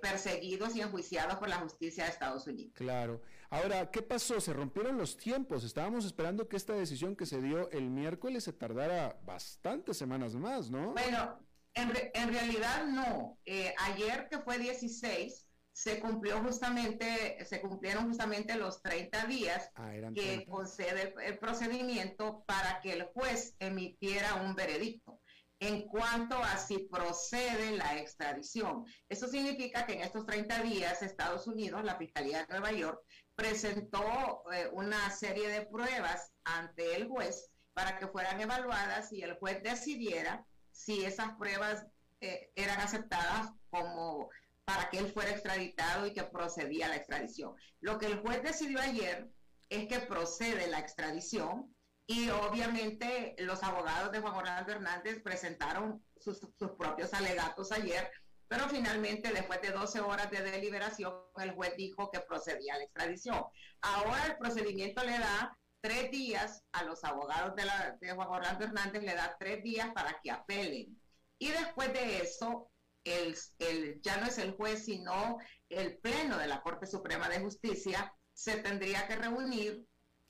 [0.00, 2.72] perseguidos y enjuiciados por la justicia de Estados Unidos.
[2.74, 3.20] Claro.
[3.50, 4.40] Ahora, ¿qué pasó?
[4.40, 5.62] Se rompieron los tiempos.
[5.62, 10.70] Estábamos esperando que esta decisión que se dio el miércoles se tardara bastantes semanas más,
[10.70, 10.92] ¿no?
[10.92, 11.38] Bueno,
[11.74, 13.38] en, realidad no.
[13.44, 15.47] Eh, ayer que fue 16,
[15.78, 22.80] se cumplió justamente, se cumplieron justamente los 30 días ah, que concede el, procedimiento para
[22.80, 25.20] que el juez emitiera un veredicto
[25.60, 28.86] en cuanto a si procede la extradición.
[29.08, 33.00] Eso significa que en estos 30 días Estados Unidos, la Fiscalía de Nueva York,
[33.36, 39.34] presentó eh, una serie de pruebas ante el juez para que fueran evaluadas y el
[39.34, 41.86] juez decidiera si esas pruebas
[42.20, 44.28] eh, eran aceptadas como
[44.68, 47.54] para que él fuera extraditado y que procedía la extradición.
[47.80, 49.26] Lo que el juez decidió ayer
[49.70, 51.74] es que procede la extradición
[52.06, 58.10] y obviamente los abogados de Juan Orlando Hernández presentaron sus, sus propios alegatos ayer,
[58.46, 63.42] pero finalmente después de 12 horas de deliberación el juez dijo que procedía la extradición.
[63.80, 68.66] Ahora el procedimiento le da tres días a los abogados de, la, de Juan Orlando
[68.66, 71.00] Hernández, le da tres días para que apelen.
[71.38, 72.70] Y después de eso,
[73.12, 77.40] el, el, ya no es el juez, sino el Pleno de la Corte Suprema de
[77.40, 79.84] Justicia se tendría que reunir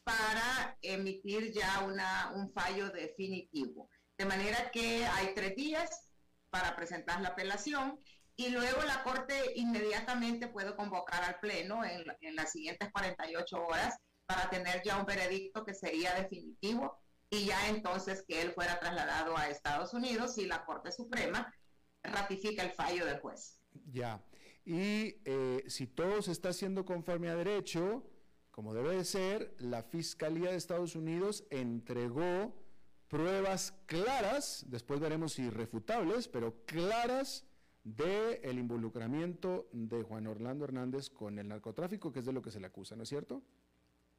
[0.04, 3.90] para emitir ya una, un fallo definitivo.
[4.16, 6.10] De manera que hay tres días
[6.50, 8.00] para presentar la apelación
[8.36, 13.96] y luego la Corte inmediatamente puede convocar al Pleno en, en las siguientes 48 horas
[14.26, 16.98] para tener ya un veredicto que sería definitivo
[17.30, 21.52] y ya entonces que él fuera trasladado a Estados Unidos y la Corte Suprema
[22.02, 23.58] ratifica el fallo del juez.
[23.90, 24.22] Ya.
[24.64, 28.04] Y eh, si todo se está haciendo conforme a derecho,
[28.50, 32.54] como debe de ser, la Fiscalía de Estados Unidos entregó
[33.08, 37.46] pruebas claras, después veremos si irrefutables, pero claras
[37.84, 42.50] de el involucramiento de Juan Orlando Hernández con el narcotráfico, que es de lo que
[42.50, 43.42] se le acusa, ¿no es cierto?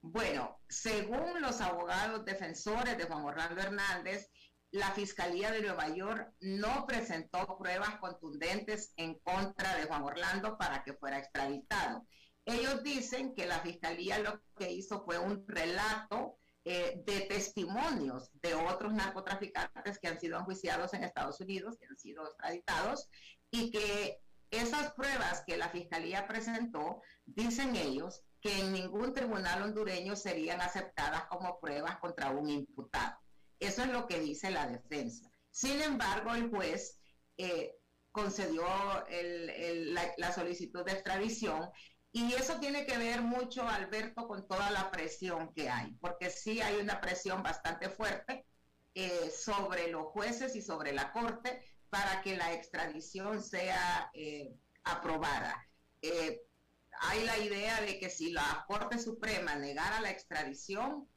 [0.01, 4.31] Bueno, según los abogados defensores de Juan Orlando Hernández,
[4.71, 10.83] la Fiscalía de Nueva York no presentó pruebas contundentes en contra de Juan Orlando para
[10.83, 12.05] que fuera extraditado.
[12.45, 18.53] Ellos dicen que la Fiscalía lo que hizo fue un relato eh, de testimonios de
[18.53, 23.09] otros narcotraficantes que han sido enjuiciados en Estados Unidos, que han sido extraditados,
[23.49, 24.19] y que
[24.51, 31.25] esas pruebas que la Fiscalía presentó, dicen ellos, que en ningún tribunal hondureño serían aceptadas
[31.25, 33.19] como pruebas contra un imputado.
[33.59, 35.29] Eso es lo que dice la defensa.
[35.51, 36.99] Sin embargo, el juez
[37.37, 37.75] eh,
[38.11, 38.65] concedió
[40.17, 41.69] la, solicitud de extradición
[42.11, 46.61] y eso tiene que ver mucho, Alberto, con toda la presión que hay, porque sí
[46.61, 48.45] hay una presión bastante fuerte
[48.95, 55.67] eh, sobre los jueces y sobre la Corte para que la extradición sea eh, aprobada.
[57.01, 61.07] hay la idea de que si la Corte Suprema negara la extradición,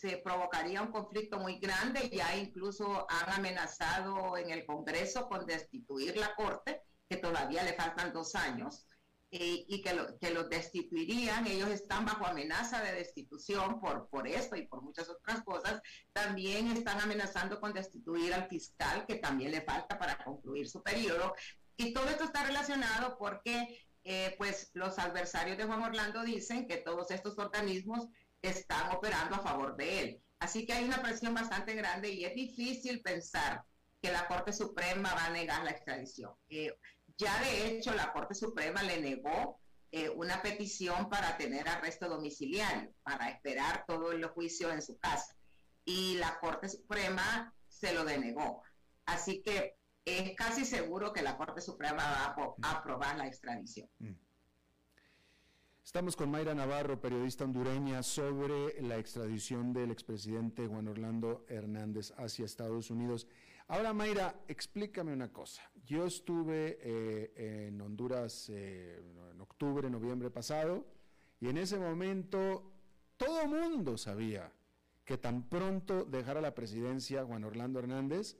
[0.00, 2.08] se provocaría un conflicto muy grande.
[2.10, 8.12] Ya incluso han amenazado en el Congreso con destituir la Corte, que todavía le faltan
[8.12, 8.86] dos años,
[9.30, 11.46] eh, y que lo, que lo destituirían.
[11.46, 15.82] Ellos están bajo amenaza de destitución por, por esto y por muchas otras cosas.
[16.14, 21.34] También están amenazando con destituir al fiscal, que también le falta para concluir su periodo.
[21.76, 26.78] Y todo esto está relacionado porque eh, pues los adversarios de Juan Orlando dicen que
[26.78, 28.08] todos estos organismos
[28.42, 30.22] están operando a favor de él.
[30.38, 33.62] Así que hay una presión bastante grande y es difícil pensar
[34.00, 36.32] que la Corte Suprema va a negar la extradición.
[36.48, 36.74] Eh,
[37.18, 39.60] ya de hecho la Corte Suprema le negó
[39.92, 45.36] eh, una petición para tener arresto domiciliario, para esperar todo el juicio en su casa.
[45.84, 48.62] Y la Corte Suprema se lo denegó.
[49.04, 53.88] Así que es casi seguro que la Corte Suprema va a, aprobar la extradición.
[53.98, 54.12] Mm.
[55.84, 62.44] Estamos con Mayra Navarro, periodista hondureña, sobre la extradición del expresidente Juan Orlando Hernández hacia
[62.44, 63.26] Estados Unidos.
[63.66, 65.62] Ahora, Mayra, explícame una cosa.
[65.84, 69.02] Yo estuve eh, en Honduras eh,
[69.32, 70.86] en octubre, noviembre pasado,
[71.40, 72.70] y en ese momento
[73.16, 74.52] todo mundo sabía
[75.04, 78.36] que tan pronto dejara la presidencia Juan Orlando Hernández,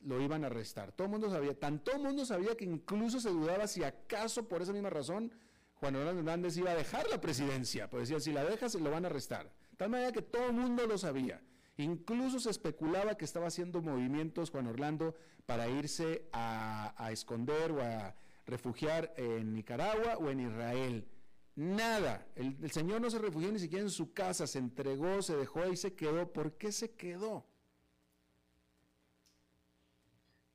[0.00, 0.92] lo iban a arrestar.
[0.92, 4.48] Todo el mundo sabía, tan todo el mundo sabía que incluso se dudaba si acaso
[4.48, 5.32] por esa misma razón
[5.80, 8.90] Juan Orlando Hernández iba a dejar la presidencia, pues decía, si la deja se lo
[8.90, 9.50] van a arrestar.
[9.78, 11.42] Tal manera que todo el mundo lo sabía.
[11.78, 15.14] Incluso se especulaba que estaba haciendo movimientos Juan Orlando
[15.46, 18.14] para irse a, esconder o a
[18.44, 21.08] refugiar en Nicaragua o en Israel.
[21.54, 22.26] Nada.
[22.34, 25.66] El, el, señor no se refugió ni siquiera en su casa, se entregó, se dejó
[25.66, 26.30] y se quedó.
[26.30, 27.46] ¿Por qué se quedó?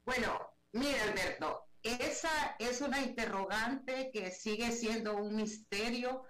[0.06, 0.40] Bueno,
[0.74, 6.24] mira Alberto, esa es una interrogante que sigue siendo un misterio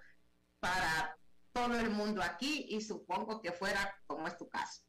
[0.60, 1.16] para
[1.52, 4.82] todo el mundo aquí y supongo que fuera como es tu caso.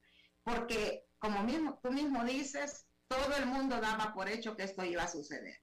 [0.44, 5.04] Porque como mismo, tú mismo dices, todo el mundo daba por hecho que esto iba
[5.04, 5.62] a suceder.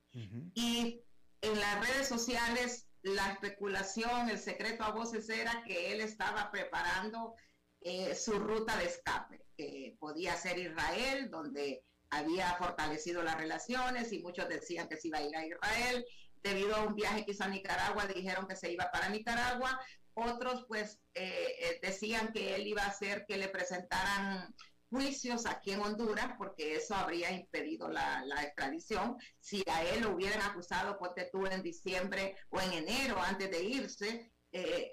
[0.55, 1.03] Y
[1.43, 7.35] en las redes sociales la especulación, el secreto a voces era que él estaba preparando
[7.83, 11.85] eh, su ruta de escape, que podía ser Israel, donde
[12.19, 16.07] había fortalecido las relaciones y muchos decían que se iba a ir a Israel.
[16.43, 19.81] Debido a un viaje que hizo a Nicaragua, dijeron que se iba para Nicaragua.
[20.15, 24.55] Otros pues eh, eh, decían que él iba a hacer que le presentaran
[24.91, 29.17] juicios aquí en Honduras, porque eso habría impedido la, extradición.
[29.41, 33.65] Si a él lo hubieran acusado, por tú en diciembre o en enero, antes de
[33.65, 34.93] irse, eh,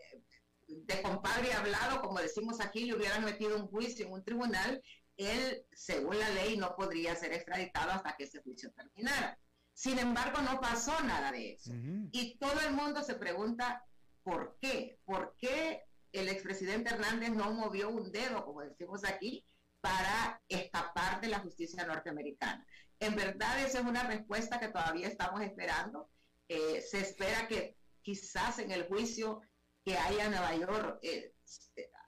[0.67, 4.81] de compadre hablado, como decimos aquí, le hubieran metido un juicio en un tribunal
[5.17, 9.37] él, según la ley, no podría ser extraditado hasta que ese juicio terminara.
[9.73, 11.71] Sin embargo, no pasó nada de eso.
[12.11, 13.85] Y todo el mundo se pregunta,
[14.23, 14.99] ¿por qué?
[15.05, 19.45] ¿Por qué el expresidente Hernández no movió un dedo, como decimos aquí,
[19.79, 22.65] para escapar de la justicia norteamericana?
[22.99, 26.09] En verdad, esa es una respuesta que todavía estamos esperando.
[26.47, 29.41] Eh, se espera que quizás en el juicio
[29.83, 31.33] que haya en Nueva York eh,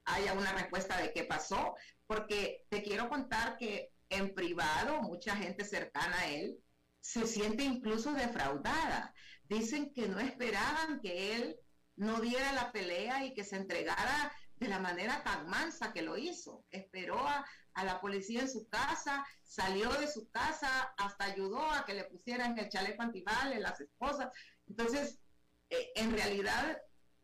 [0.05, 1.75] haya una respuesta de qué pasó,
[2.07, 6.57] porque te quiero contar que en privado mucha gente cercana a él
[6.99, 9.13] se siente incluso defraudada.
[9.43, 11.59] Dicen que no esperaban que él
[11.95, 16.17] no diera la pelea y que se entregara de la manera tan mansa que lo
[16.17, 16.65] hizo.
[16.71, 17.45] Esperó a,
[17.83, 22.57] la policía en su casa, salió de su casa, hasta ayudó a que le pusieran
[22.57, 24.31] el chaleco antibales, las esposas.
[24.67, 25.19] Entonces,
[25.69, 26.77] eh, en realidad,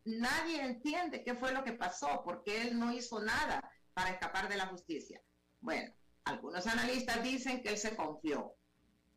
[0.04, 3.70] nadie entiende qué fue lo que pasó, porque él no hizo nada
[4.00, 5.22] para escapar de la justicia.
[5.60, 5.92] Bueno,
[6.24, 8.56] algunos analistas dicen que él se confió,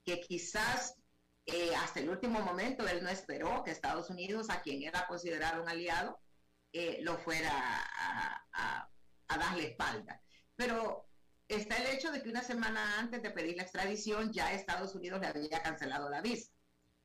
[0.04, 0.98] que quizás
[1.46, 5.64] eh, hasta el último momento él no esperó que Estados Unidos, a quien era considerado
[5.64, 6.20] un aliado,
[6.74, 8.90] eh, lo fuera a,
[9.30, 10.22] a, darle espalda.
[10.58, 11.08] Pero
[11.48, 15.22] está el hecho de que una semana antes de pedir la extradición ya Estados Unidos
[15.22, 16.52] le había cancelado la visa.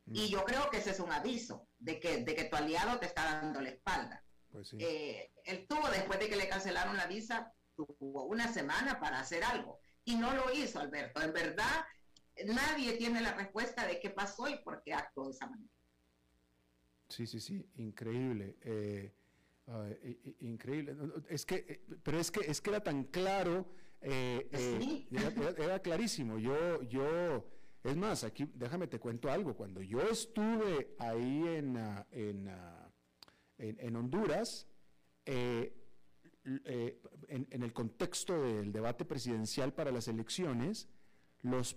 [0.06, 3.06] Y yo creo que ese es un aviso de que, de que tu aliado te
[3.06, 4.24] está dando la espalda.
[4.50, 7.52] Pues eh, él tuvo, después de que le cancelaron la visa,
[7.84, 9.80] tuvo una semana para hacer algo.
[10.04, 11.20] Y no lo hizo, Alberto.
[11.20, 11.84] En verdad,
[12.46, 15.70] nadie tiene la respuesta de qué pasó y por qué actuó de esa manera.
[17.08, 18.56] Sí, sí, sí, increíble.
[18.62, 19.12] Eh,
[20.40, 20.96] increíble.
[21.28, 23.66] Es que, eh, pero es que, es que era tan claro,
[24.00, 26.38] era, clarísimo.
[26.38, 27.44] Yo, yo,
[27.84, 29.56] es más, aquí déjame te cuento algo.
[29.56, 32.90] Cuando yo estuve ahí en, ah, en, ah,
[33.58, 34.66] en, Honduras,
[35.26, 35.74] eh,
[36.64, 40.88] eh, en, el contexto del debate presidencial para las elecciones,
[41.42, 41.76] los,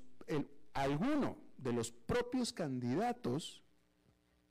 [0.73, 3.63] alguno de los propios candidatos,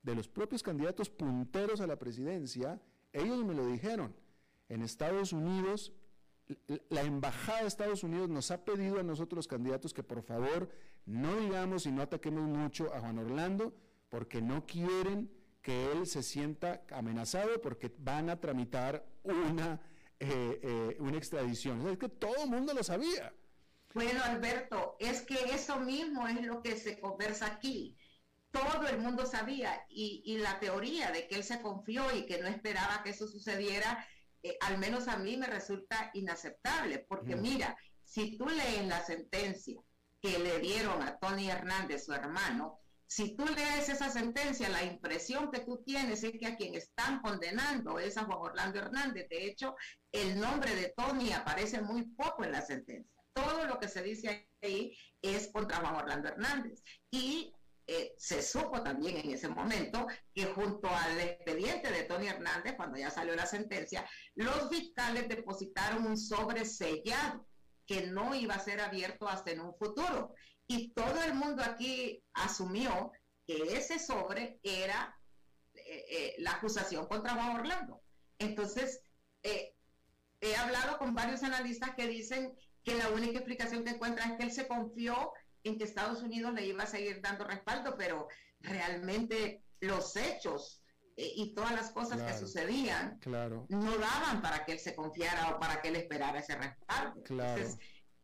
[0.03, 2.81] de los propios candidatos punteros a la presidencia,
[3.13, 4.15] ellos me lo dijeron.
[4.69, 5.93] En Estados Unidos,
[6.89, 10.71] la embajada de Estados Unidos nos ha pedido a nosotros los candidatos que por favor
[11.07, 13.75] no digamos y no ataquemos mucho a Juan Orlando,
[14.09, 15.31] porque no quieren
[15.63, 19.81] que él se sienta amenazado porque van a tramitar una,
[20.21, 21.89] eh, eh, una extradición.
[21.89, 23.33] es que todo el mundo lo sabía.
[23.95, 27.97] Bueno, Alberto, es que eso mismo es lo que se conversa aquí.
[28.51, 32.49] Todo el mundo sabía y, la teoría de que él se confió y que no
[32.49, 34.07] esperaba que eso sucediera,
[34.43, 37.41] eh, al menos a mí me resulta inaceptable, porque mm.
[37.43, 39.81] mira, si tú lees la sentencia
[40.21, 42.80] que le dieron a Tony Hernández, su hermano,
[43.11, 47.21] si tú lees esa sentencia, la impresión que tú tienes es que a quien están
[47.21, 49.29] condenando es a Juan Orlando Hernández.
[49.29, 49.75] De hecho,
[50.13, 53.21] el nombre de Tony aparece muy poco en la sentencia.
[53.33, 56.85] Todo lo que se dice ahí es contra Juan Orlando Hernández.
[57.11, 57.53] Y
[57.89, 62.97] eh, se supo también en ese momento que junto al expediente de Tony Hernández, cuando
[62.97, 67.45] ya salió la sentencia, los fiscales depositaron un sobre sellado
[67.87, 70.33] que no iba a ser abierto hasta en un futuro
[70.71, 73.11] y todo el mundo aquí asumió
[73.45, 75.19] que ese sobre era
[75.75, 78.01] eh, eh, la acusación contra Juan Orlando.
[78.39, 79.03] Entonces,
[79.43, 79.75] eh,
[80.41, 82.55] he hablado con varios analistas que dicen
[82.85, 85.33] que la única explicación que encuentran es que él se confió
[85.65, 88.29] en que Estados Unidos le iba a seguir dando respaldo, pero
[88.61, 90.85] realmente los hechos
[91.17, 93.19] y todas las cosas que sucedían
[93.69, 97.23] no daban para que él se confiara o para que él esperara ese respaldo.
[97.29, 97.77] Entonces,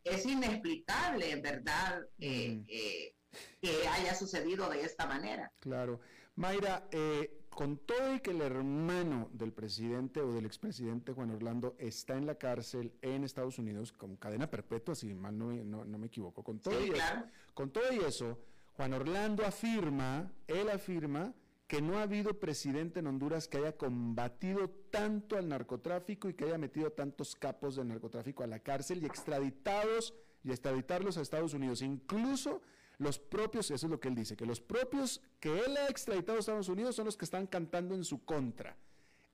[0.09, 3.15] es inexplicable, en verdad, eh, eh,
[3.61, 5.51] que haya sucedido de esta manera.
[5.59, 5.99] Claro.
[6.35, 11.75] Mayra, eh, con todo y que el hermano del presidente o del expresidente Juan Orlando
[11.79, 16.05] está en la cárcel en Estados Unidos con cadena perpetua, si mal no, no, me
[16.05, 17.23] equivoco, con todo, y eso,
[17.55, 18.37] con todo y eso,
[18.73, 21.33] Juan Orlando afirma, él afirma
[21.67, 26.45] que no ha habido presidente en Honduras que haya combatido tanto al narcotráfico y que
[26.45, 30.13] haya metido tantos capos del narcotráfico a la cárcel y extraditados
[30.43, 31.81] y extraditarlos a Estados Unidos.
[31.81, 32.61] Incluso
[32.97, 36.37] los propios, eso es lo que él dice, que los propios que él ha extraditado
[36.37, 38.77] a Estados Unidos son los que están cantando en su contra.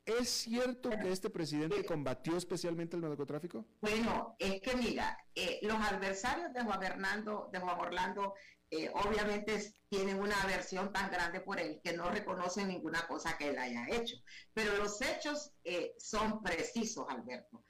[0.05, 3.65] ¿Es cierto que este presidente combatió especialmente el narcotráfico?
[3.79, 8.33] Bueno, es que mira, eh, los adversarios de Juan Fernando, de Juan Orlando,
[8.75, 13.49] eh, obviamente tienen una aversión tan grande por él que no reconocen ninguna cosa que
[13.49, 14.15] él haya hecho.
[14.51, 17.63] Pero los hechos eh, son precisos, Alberto.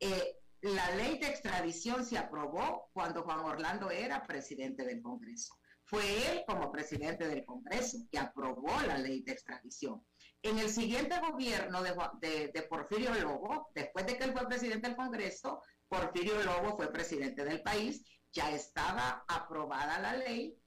[0.00, 5.54] Eh, la ley de extradición se aprobó cuando Juan Orlando era presidente del Congreso.
[5.84, 6.02] Fue
[6.32, 10.04] él como presidente del Congreso que aprobó la ley de extradición.
[10.42, 14.96] En el siguiente gobierno de, de Porfirio Lobo, después de que él fue presidente del
[14.96, 20.58] Congreso, Porfirio Lobo fue presidente del país ya estaba aprobada la ley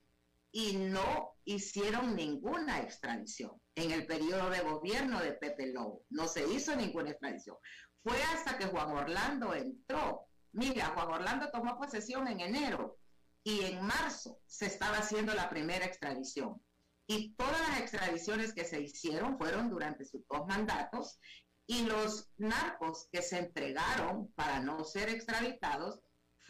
[0.52, 6.04] y no hicieron ninguna extradición en el periodo de gobierno de Pepe Lobo.
[6.10, 7.56] No se hizo ninguna extradición.
[8.02, 10.28] Fue hasta que Juan Orlando entró.
[10.52, 12.98] Mira, Juan Orlando tomó posesión en enero
[13.42, 16.62] y en marzo se estaba haciendo la primera extradición.
[17.06, 21.18] Y todas las extradiciones que se hicieron fueron durante sus dos mandatos
[21.66, 26.00] y los narcos que se entregaron para no ser extraditados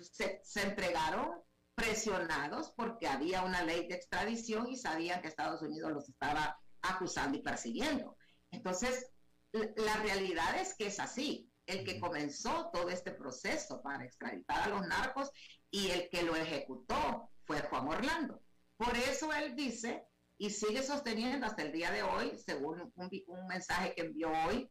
[0.00, 1.42] se, entregaron
[1.74, 7.38] presionados porque había una ley de extradición y sabían que Estados Unidos los estaba acusando
[7.38, 8.16] y persiguiendo.
[8.50, 9.10] Entonces,
[9.52, 11.48] la realidad es que es así.
[11.64, 15.30] El que comenzó todo este proceso para extraditar a los narcos
[15.70, 18.42] y el que lo ejecutó fue Juan Orlando.
[18.76, 20.04] Por eso él dice
[20.38, 24.68] y sigue sosteniendo hasta el día de hoy, según un, un mensaje que envió hoy,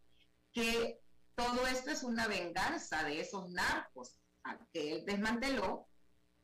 [0.52, 1.00] que
[1.36, 4.21] todo esto es una venganza de esos narcos
[4.74, 5.88] que él desmanteló,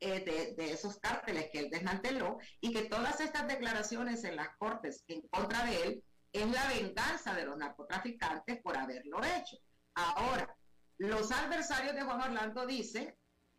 [0.00, 5.04] eh, de, esos cárteles que él desmanteló, y que todas estas declaraciones en las cortes
[5.08, 9.56] en contra de él es la venganza de los narcotraficantes por haberlo hecho.
[9.94, 10.56] Ahora,
[10.98, 13.14] los adversarios de Juan Orlando dicen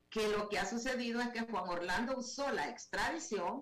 [0.10, 3.62] que lo que ha sucedido es que Juan Orlando usó la extradición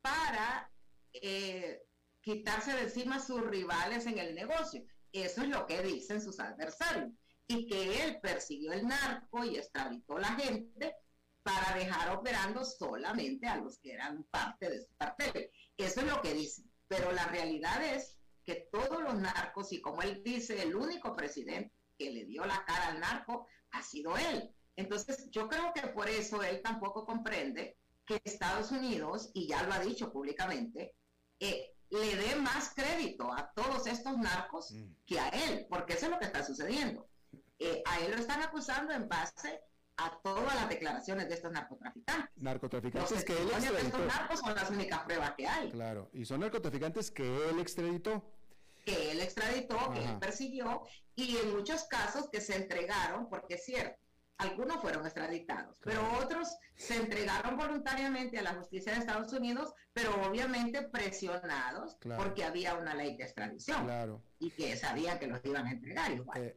[0.00, 0.70] para
[1.12, 1.82] eh,
[2.20, 4.84] quitarse de encima sus rivales en el negocio.
[5.12, 7.10] Eso es lo que dicen sus adversarios.
[7.46, 10.96] Y que él persiguió el narco y extraditó la gente
[11.42, 15.50] para dejar operando solamente a los que eran parte de su cartel.
[15.76, 16.70] Eso es lo que dicen.
[16.88, 21.72] Pero la realidad es que todos los narcos, y como él dice, el único presidente
[21.98, 24.54] que le dio la cara al narco ha sido él.
[24.76, 27.76] Entonces, yo creo que por eso él tampoco comprende
[28.06, 30.94] que Estados Unidos, y ya lo ha dicho públicamente,
[31.40, 34.92] eh, le dé más crédito a todos estos narcos mm.
[35.06, 37.08] que a él, porque eso es lo que está sucediendo.
[37.58, 39.60] Eh, a él lo están acusando en base
[39.96, 42.30] a todas las declaraciones de estos narcotraficantes.
[42.36, 43.78] Narcotraficantes que él extraditó.
[43.78, 45.70] Estos narcos son las únicas pruebas que hay.
[45.70, 48.22] Claro, y son narcotraficantes que él extraditó.
[48.84, 50.82] Que él extraditó, que él persiguió,
[51.14, 54.04] y en muchos casos que se entregaron, porque es cierto,
[54.38, 60.10] algunos fueron extraditados, pero otros se entregaron voluntariamente a la justicia de Estados Unidos, pero
[60.26, 63.88] obviamente presionados porque había una ley de extradición
[64.40, 66.42] y que sabían que los iban a entregar igual.
[66.42, 66.56] Eh,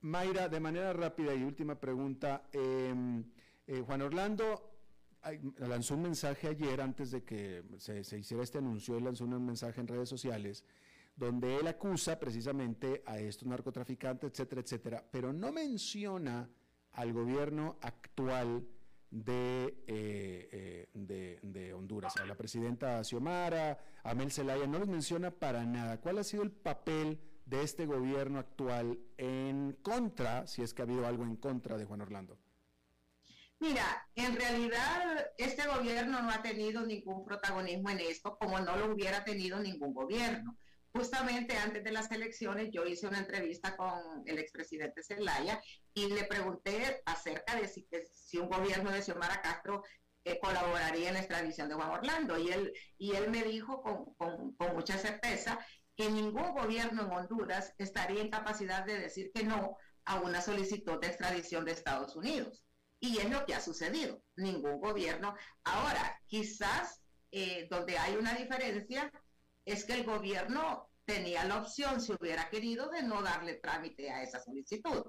[0.00, 3.24] Mayra, de manera rápida y última pregunta, em,
[3.66, 4.68] eh, Juan Orlando
[5.58, 9.80] lanzó un mensaje ayer antes de que se, hiciera este anuncio, él lanzó un mensaje
[9.80, 10.64] en redes sociales
[11.16, 16.48] donde él acusa precisamente a estos narcotraficantes, etcétera, etcétera, pero no menciona
[16.92, 18.64] al gobierno actual
[19.10, 25.64] de, eh, eh, Honduras, a la presidenta Xiomara, a Mel Zelaya, no los menciona para
[25.64, 26.00] nada.
[26.00, 27.18] ¿Cuál ha sido el papel
[27.48, 31.84] de este gobierno actual en contra, si es que ha habido algo en contra de
[31.84, 32.38] Juan Orlando?
[33.60, 38.92] Mira, en realidad este gobierno no ha tenido ningún protagonismo en esto, como no lo
[38.92, 40.56] hubiera tenido ningún gobierno
[40.92, 45.60] justamente antes de las elecciones yo hice una entrevista con el expresidente Zelaya
[45.94, 49.82] y le pregunté acerca de si, si un gobierno de Xiomara Castro
[50.24, 54.54] eh, colaboraría en la extradición de Juan Orlando y él, y él me dijo con,
[54.54, 55.58] con mucha certeza
[55.98, 61.00] que ningún gobierno en Honduras estaría en capacidad de decir que no a una solicitud
[61.00, 62.62] de extradición de Estados Unidos.
[63.00, 64.22] Y es lo que ha sucedido.
[64.36, 65.34] Ningún gobierno.
[65.64, 69.10] Ahora, quizás eh, donde hay una diferencia
[69.64, 74.22] es que el gobierno tenía la opción, si hubiera querido, de no darle trámite a
[74.22, 75.02] esa solicitud,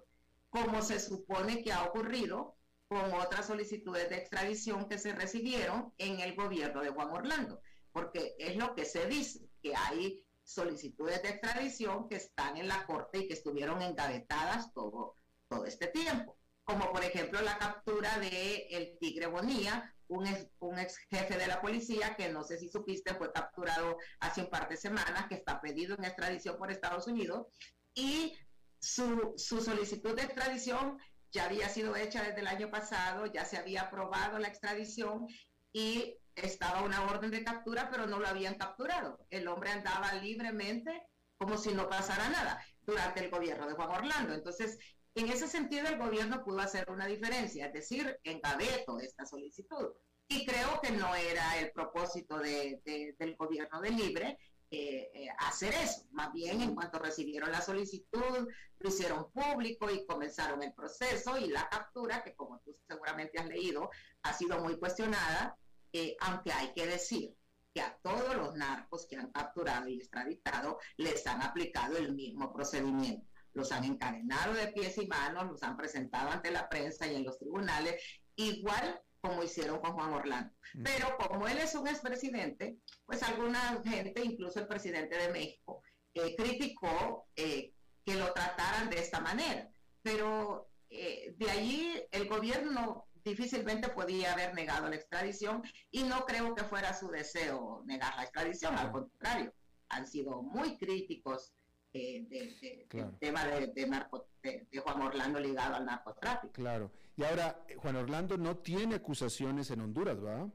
[0.50, 6.20] como se supone que ha ocurrido con otras solicitudes de extradición que se recibieron en
[6.20, 7.62] el gobierno de Juan Orlando,
[7.92, 12.86] porque es lo que se dice, que hay solicitudes de extradición que están en la
[12.86, 15.16] corte y que estuvieron engavetadas todo,
[15.48, 21.38] todo este tiempo, como por ejemplo la captura de el Tigre Bonía, un ex, jefe
[21.38, 25.28] de la policía que no sé si supiste fue capturado hace un par de semanas,
[25.28, 27.48] que está pedido en extradición por Estados Unidos
[27.94, 28.36] y
[28.80, 30.98] su, su solicitud de extradición
[31.32, 35.28] ya había sido hecha desde el año pasado, ya se había aprobado la extradición
[35.72, 39.26] y estaba una orden de captura, pero no lo habían capturado.
[39.30, 44.34] El hombre andaba libremente como si no pasara nada durante el gobierno de Juan Orlando.
[44.34, 44.78] Entonces,
[45.16, 49.90] en ese sentido, el gobierno pudo hacer una diferencia, es decir, encabezo esta solicitud.
[50.28, 54.38] Y creo que no era el propósito del gobierno de Libre
[54.72, 56.04] eh, eh, hacer eso.
[56.12, 61.48] Más bien, en cuanto recibieron la solicitud, lo hicieron público y comenzaron el proceso y
[61.48, 63.90] la captura, que como tú seguramente has leído,
[64.22, 65.58] ha sido muy cuestionada,
[65.94, 67.36] eh, aunque hay que decir
[67.74, 72.52] que a todos los narcos que han capturado y extraditado les han aplicado el mismo
[72.52, 77.16] procedimiento los han encadenado de pies y manos, los han presentado ante la prensa y
[77.16, 78.02] en los tribunales,
[78.36, 80.54] igual como hicieron con Juan Orlando.
[80.84, 85.84] Pero como él es un expresidente, pues alguna gente, incluso el presidente de México,
[86.14, 87.74] eh, criticó eh,
[88.06, 89.70] que lo trataran de esta manera.
[90.02, 96.56] Pero eh, de allí el gobierno difícilmente podía haber negado la extradición y no creo
[96.56, 99.54] que fuera su deseo negar la extradición, al contrario,
[99.90, 101.54] han sido muy críticos
[101.94, 106.54] eh, de, del tema de, de, Juan Orlando ligado al narcotráfico.
[106.54, 106.92] Claro.
[107.18, 110.50] Y ahora, Juan Orlando no tiene acusaciones en Honduras, ¿va?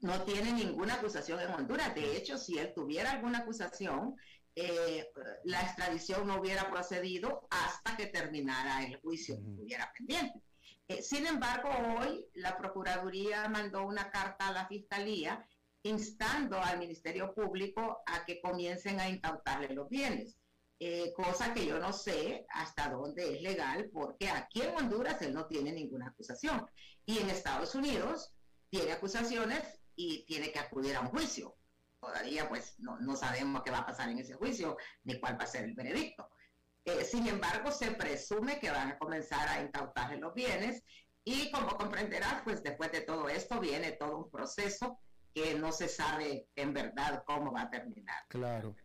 [0.00, 1.94] No tiene ninguna acusación en Honduras.
[1.94, 4.16] De hecho, si él tuviera alguna acusación,
[4.54, 5.10] eh,
[5.44, 10.40] la extradición no hubiera procedido hasta que terminara el juicio que estuviera pendiente.
[10.88, 15.46] Eh, sin embargo, hoy la Procuraduría mandó una carta a la Fiscalía
[15.82, 20.36] instando al Ministerio Público a que comiencen a incautarle los bienes.
[20.80, 25.32] Eh, cosa que yo no sé hasta dónde es legal, porque aquí en Honduras él
[25.32, 26.66] no tiene ninguna acusación.
[27.06, 28.34] Y en Estados Unidos
[28.68, 29.62] tiene acusaciones
[29.96, 31.56] y tiene que acudir a un juicio.
[32.00, 35.44] todavía pues no, no, sabemos qué va a pasar en ese juicio ni cuál va
[35.44, 36.28] a ser el veredicto.
[36.84, 40.82] Eh, sin embargo, se presume que van a comenzar a incautarle los bienes
[41.24, 44.98] y como comprenderás, pues después de todo esto viene todo un proceso
[45.34, 48.24] que no se sabe en verdad cómo va a terminar.
[48.28, 48.76] Claro.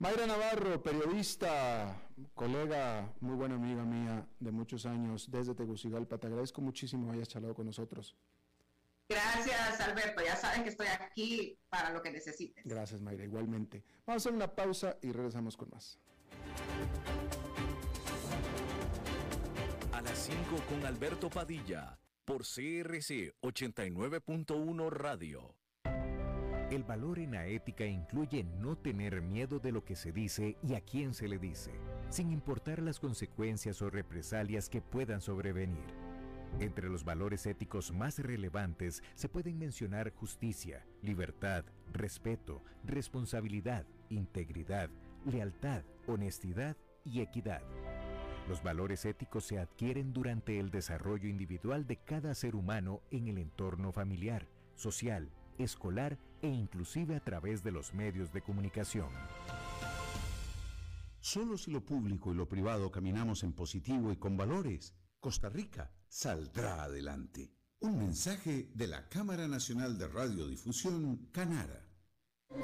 [0.00, 2.00] Mayra Navarro, periodista,
[2.34, 7.28] colega, muy buena amiga mía de muchos años desde Tegucigalpa, te agradezco muchísimo que hayas
[7.28, 8.16] charlado con nosotros.
[9.08, 10.22] Gracias, Alberto.
[10.22, 12.62] Ya saben que estoy aquí para lo que necesites.
[12.64, 13.82] Gracias, Mayra, igualmente.
[14.06, 15.98] Vamos a hacer una pausa y regresamos con más.
[19.92, 25.54] A las 5 con Alberto Padilla, por CRC 89.1 Radio.
[26.70, 30.74] El valor en la ética incluye no tener miedo de lo que se dice y
[30.74, 31.72] a quién se le dice,
[32.10, 36.08] sin importar las consecuencias o represalias que puedan sobrevenir.
[36.60, 44.90] Entre los valores éticos más relevantes se pueden mencionar justicia, libertad, respeto, responsabilidad, integridad,
[45.28, 47.62] lealtad, honestidad y equidad.
[48.48, 53.38] Los valores éticos se adquieren durante el desarrollo individual de cada ser humano en el
[53.38, 59.08] entorno familiar, social, escolar e inclusive a través de los medios de comunicación.
[61.20, 65.92] Solo si lo público y lo privado caminamos en positivo y con valores, Costa Rica
[66.08, 67.52] saldrá adelante.
[67.80, 71.87] Un mensaje de la Cámara Nacional de Radiodifusión, Canara.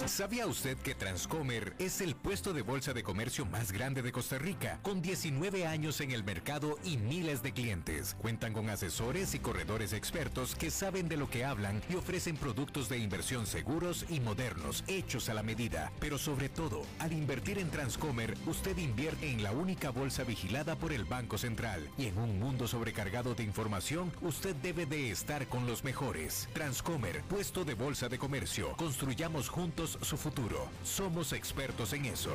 [0.07, 4.39] ¿Sabía usted que Transcomer es el puesto de bolsa de comercio más grande de Costa
[4.39, 8.17] Rica, con 19 años en el mercado y miles de clientes?
[8.19, 12.89] Cuentan con asesores y corredores expertos que saben de lo que hablan y ofrecen productos
[12.89, 15.93] de inversión seguros y modernos, hechos a la medida.
[16.01, 20.95] Pero sobre todo, al invertir en Transcomer, usted invierte en la única bolsa vigilada por
[20.95, 21.91] el Banco Central.
[21.99, 26.49] Y en un mundo sobrecargado de información, usted debe de estar con los mejores.
[26.55, 28.75] Transcomer, puesto de bolsa de comercio.
[28.77, 30.69] Construyamos juntos su futuro.
[30.85, 32.31] Somos expertos en eso.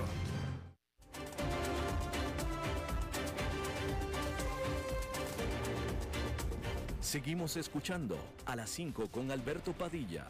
[7.00, 10.28] Seguimos escuchando a las 5 con Alberto Padilla.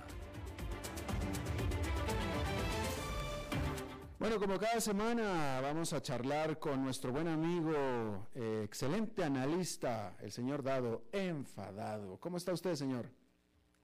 [4.20, 10.32] Bueno, como cada semana vamos a charlar con nuestro buen amigo, eh, excelente analista, el
[10.32, 12.18] señor Dado, enfadado.
[12.20, 13.10] ¿Cómo está usted, señor?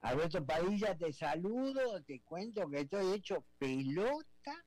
[0.06, 4.64] Alberto Padilla, te saludo, te cuento que estoy hecho pelota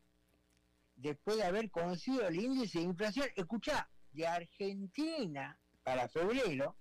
[0.98, 3.26] después de haber conocido el índice de inflación.
[3.38, 6.76] Escucha, de Argentina para febrero,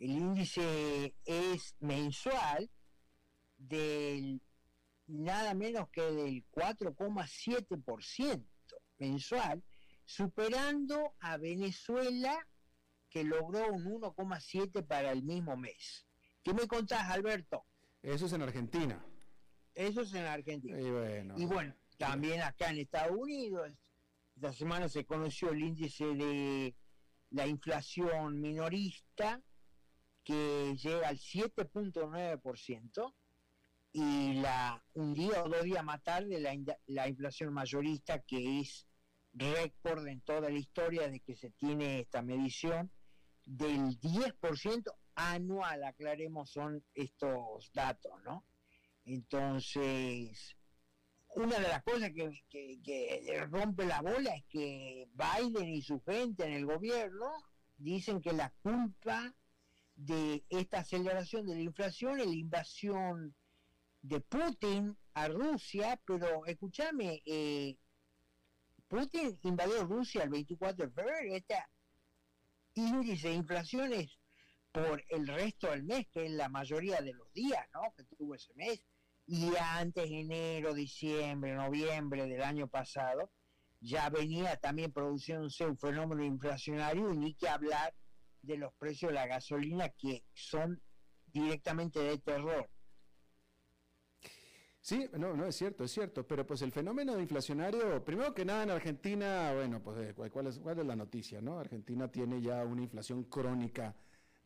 [0.00, 2.68] el índice es mensual
[3.56, 4.42] del
[5.06, 8.44] nada menos que del 4,7%
[8.98, 9.62] mensual,
[10.04, 12.44] superando a Venezuela
[13.08, 16.05] que logró un 1,7 para el mismo mes.
[16.46, 17.66] ¿Qué me contás, Alberto?
[18.00, 19.04] Eso es en Argentina.
[19.74, 20.78] Eso es en Argentina.
[20.80, 23.72] Y bueno, también acá en Estados Unidos,
[24.36, 26.76] esta semana se conoció el índice de
[27.30, 29.42] la inflación minorista,
[30.22, 33.14] que llega al 7.9%,
[33.90, 38.86] y la, un día o dos días más tarde la, la inflación mayorista, que es
[39.32, 42.92] récord en toda la historia de que se tiene esta medición,
[43.46, 48.44] del 10% anual, aclaremos, son estos datos, ¿no?
[49.04, 50.56] Entonces,
[51.34, 56.44] una de las cosas que, que, rompe la bola es que Biden y su gente
[56.44, 57.30] en el gobierno
[57.78, 59.34] dicen que la culpa
[59.94, 63.34] de esta aceleración de la inflación es la invasión
[64.02, 67.76] de Putin a Rusia, pero escúchame, eh,
[68.88, 71.56] Putin invadió Rusia el 24 de febrero, este
[72.74, 74.18] índice de inflación es
[74.76, 77.80] por el resto del mes, que es la mayoría de los días ¿no?
[77.96, 78.84] que tuvo ese mes,
[79.26, 83.30] y antes, enero, diciembre, noviembre del año pasado,
[83.80, 87.94] ya venía también produciéndose un fenómeno inflacionario y ni que hablar
[88.42, 90.80] de los precios de la gasolina que son
[91.26, 92.68] directamente de terror.
[94.80, 98.62] Sí, no, no es cierto, es cierto, pero pues el fenómeno inflacionario, primero que nada
[98.62, 101.58] en Argentina, bueno, pues eh, ¿cuál es, cuál es la noticia, no?
[101.58, 103.96] Argentina tiene ya una inflación crónica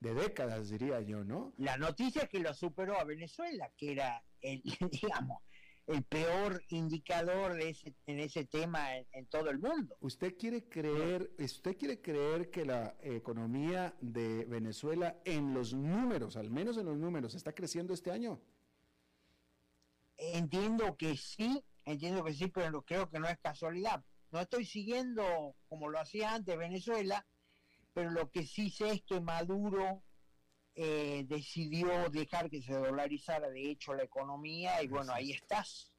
[0.00, 1.52] de décadas, diría yo, ¿no?
[1.58, 5.42] La noticia es que lo superó a Venezuela, que era el, digamos,
[5.86, 9.96] el peor indicador de ese, en ese tema en, todo el mundo.
[10.00, 16.50] ¿Usted quiere creer, usted quiere creer que la economía de Venezuela en los números, al
[16.50, 18.40] menos en los números, está creciendo este año?
[20.16, 24.02] Entiendo que sí, entiendo que sí, pero creo que no es casualidad.
[24.30, 27.26] No estoy siguiendo como lo hacía antes Venezuela,
[28.00, 30.02] pero lo que sí sé es que Maduro
[30.74, 35.92] eh, decidió dejar que se dolarizara de hecho la economía y bueno, ahí estás.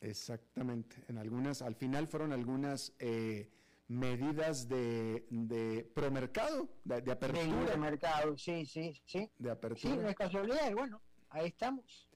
[0.00, 0.96] Exactamente.
[1.06, 3.52] En algunas, al final fueron algunas eh,
[3.86, 7.70] medidas de, de promercado, de, de apertura.
[7.70, 9.30] De mercado, sí, sí, sí.
[9.38, 9.94] De apertura.
[9.94, 11.00] Sí, no es casualidad, y bueno,
[11.30, 12.08] ahí estamos.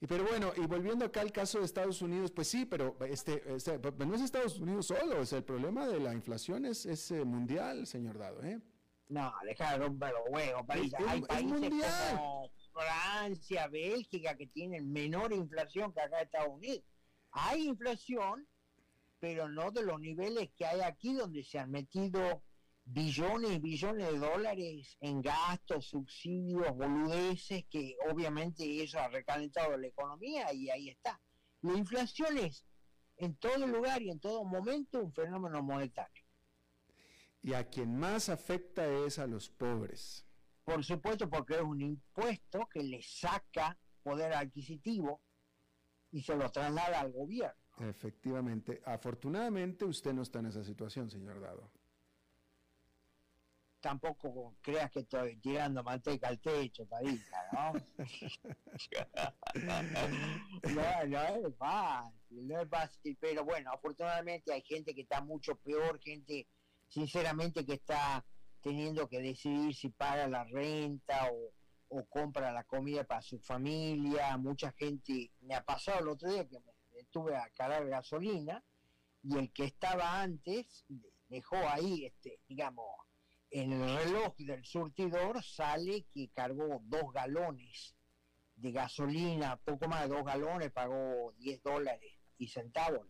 [0.00, 3.42] Y pero bueno, y volviendo acá al caso de Estados Unidos, pues sí, pero este,
[3.54, 7.24] este no es Estados Unidos solo, es el problema de la inflación es, es eh,
[7.24, 8.60] mundial, señor Dado, ¿eh?
[9.08, 10.92] No, deja de romper los huevos, país.
[11.08, 11.70] Hay países
[12.12, 16.84] como Francia, Bélgica, que tienen menor inflación que acá Estados Unidos.
[17.30, 18.46] Hay inflación,
[19.20, 22.42] pero no de los niveles que hay aquí, donde se han metido
[22.86, 29.88] billones y billones de dólares en gastos, subsidios, boludeces, que obviamente eso ha recalentado la
[29.88, 31.20] economía y ahí está.
[31.62, 32.64] La inflación es
[33.16, 36.24] en todo lugar y en todo momento un fenómeno monetario.
[37.42, 40.24] Y a quien más afecta es a los pobres.
[40.64, 45.22] Por supuesto, porque es un impuesto que le saca poder adquisitivo
[46.12, 47.54] y se lo traslada al gobierno.
[47.80, 48.80] Efectivamente.
[48.84, 51.70] Afortunadamente usted no está en esa situación, señor Dado
[53.86, 57.22] tampoco creas que estoy tirando manteca al techo, Padilla,
[57.52, 57.72] ¿no?
[60.74, 65.54] no, no es fácil, no es fácil, pero bueno, afortunadamente hay gente que está mucho
[65.54, 66.48] peor, gente
[66.88, 68.26] sinceramente que está
[68.60, 71.52] teniendo que decidir si paga la renta o,
[71.96, 76.48] o compra la comida para su familia, mucha gente, me ha pasado el otro día
[76.48, 78.64] que me estuve a cargar gasolina
[79.22, 80.84] y el que estaba antes
[81.28, 83.05] dejó ahí, este, digamos,
[83.50, 87.94] en el reloj del surtidor sale que cargó dos galones
[88.56, 93.06] de gasolina, poco más de dos galones, pagó 10 dólares y centavos.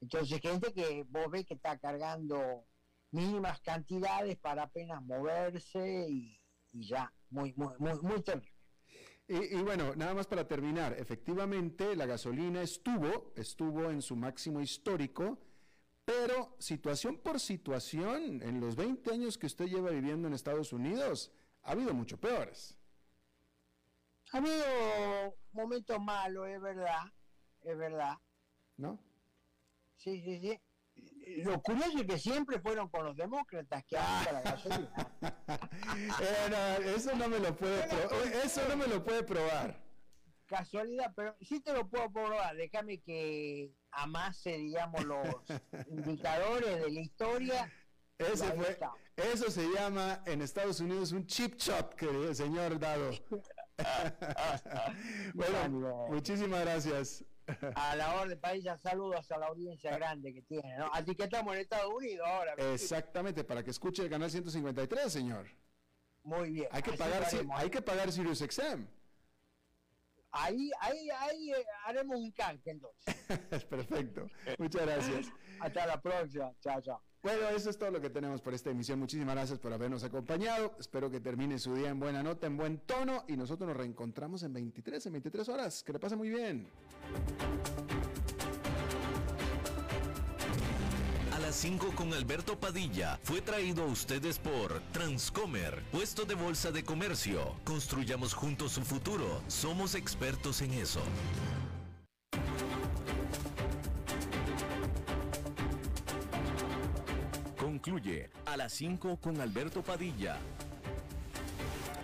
[0.00, 2.64] Entonces, gente que vos ves que está cargando
[3.10, 6.40] mínimas cantidades para apenas moverse y,
[6.72, 8.54] ya, muy, muy, muy, muy terrible.
[9.28, 14.60] Y, y, bueno, nada más para terminar, efectivamente la gasolina estuvo, estuvo en su máximo
[14.60, 15.38] histórico
[16.10, 21.32] pero situación por situación, en los 20 años que usted lleva viviendo en Estados Unidos,
[21.62, 22.76] ha habido mucho peores.
[24.32, 24.64] Ha habido
[25.52, 27.12] momentos malos, es verdad,
[27.62, 28.18] es verdad.
[28.76, 28.98] ¿No?
[29.96, 30.60] Sí, sí, sí.
[31.44, 34.90] Lo curioso es que siempre fueron con los demócratas que han la gasolina.
[36.20, 37.84] Eh, eso no me lo puede
[38.44, 39.80] eso no me lo puede probar
[40.50, 42.56] casualidad, pero sí te lo puedo probar.
[42.56, 45.26] Déjame que amase, digamos, los
[45.88, 47.72] indicadores de la historia.
[48.18, 48.78] Ese fue,
[49.16, 53.10] eso se llama en Estados Unidos un chip chop, que señor Dado.
[55.34, 57.24] bueno, muchísimas gracias.
[57.74, 60.90] A la orden, país, saludos a la audiencia grande que tiene, ¿no?
[60.92, 62.54] Así que estamos en Estados Unidos ahora.
[62.72, 65.46] Exactamente, para que escuche el canal 153, señor.
[66.22, 66.68] Muy bien.
[66.70, 68.86] Hay que, pagar, hay que pagar Sirius XM.
[70.32, 73.14] Ahí, ahí, ahí eh, haremos un canje entonces.
[73.68, 74.26] Perfecto.
[74.58, 75.26] Muchas gracias.
[75.60, 76.52] Hasta la próxima.
[76.60, 77.02] Chao, chao.
[77.22, 78.98] Bueno, eso es todo lo que tenemos por esta emisión.
[78.98, 80.74] Muchísimas gracias por habernos acompañado.
[80.78, 83.24] Espero que termine su día en buena nota, en buen tono.
[83.28, 85.82] Y nosotros nos reencontramos en 23, en 23 horas.
[85.82, 86.66] Que le pase muy bien.
[91.56, 97.54] 5 con Alberto Padilla fue traído a ustedes por Transcomer, puesto de bolsa de comercio.
[97.64, 99.42] Construyamos juntos su futuro.
[99.48, 101.00] Somos expertos en eso.
[107.58, 110.38] Concluye a las 5 con Alberto Padilla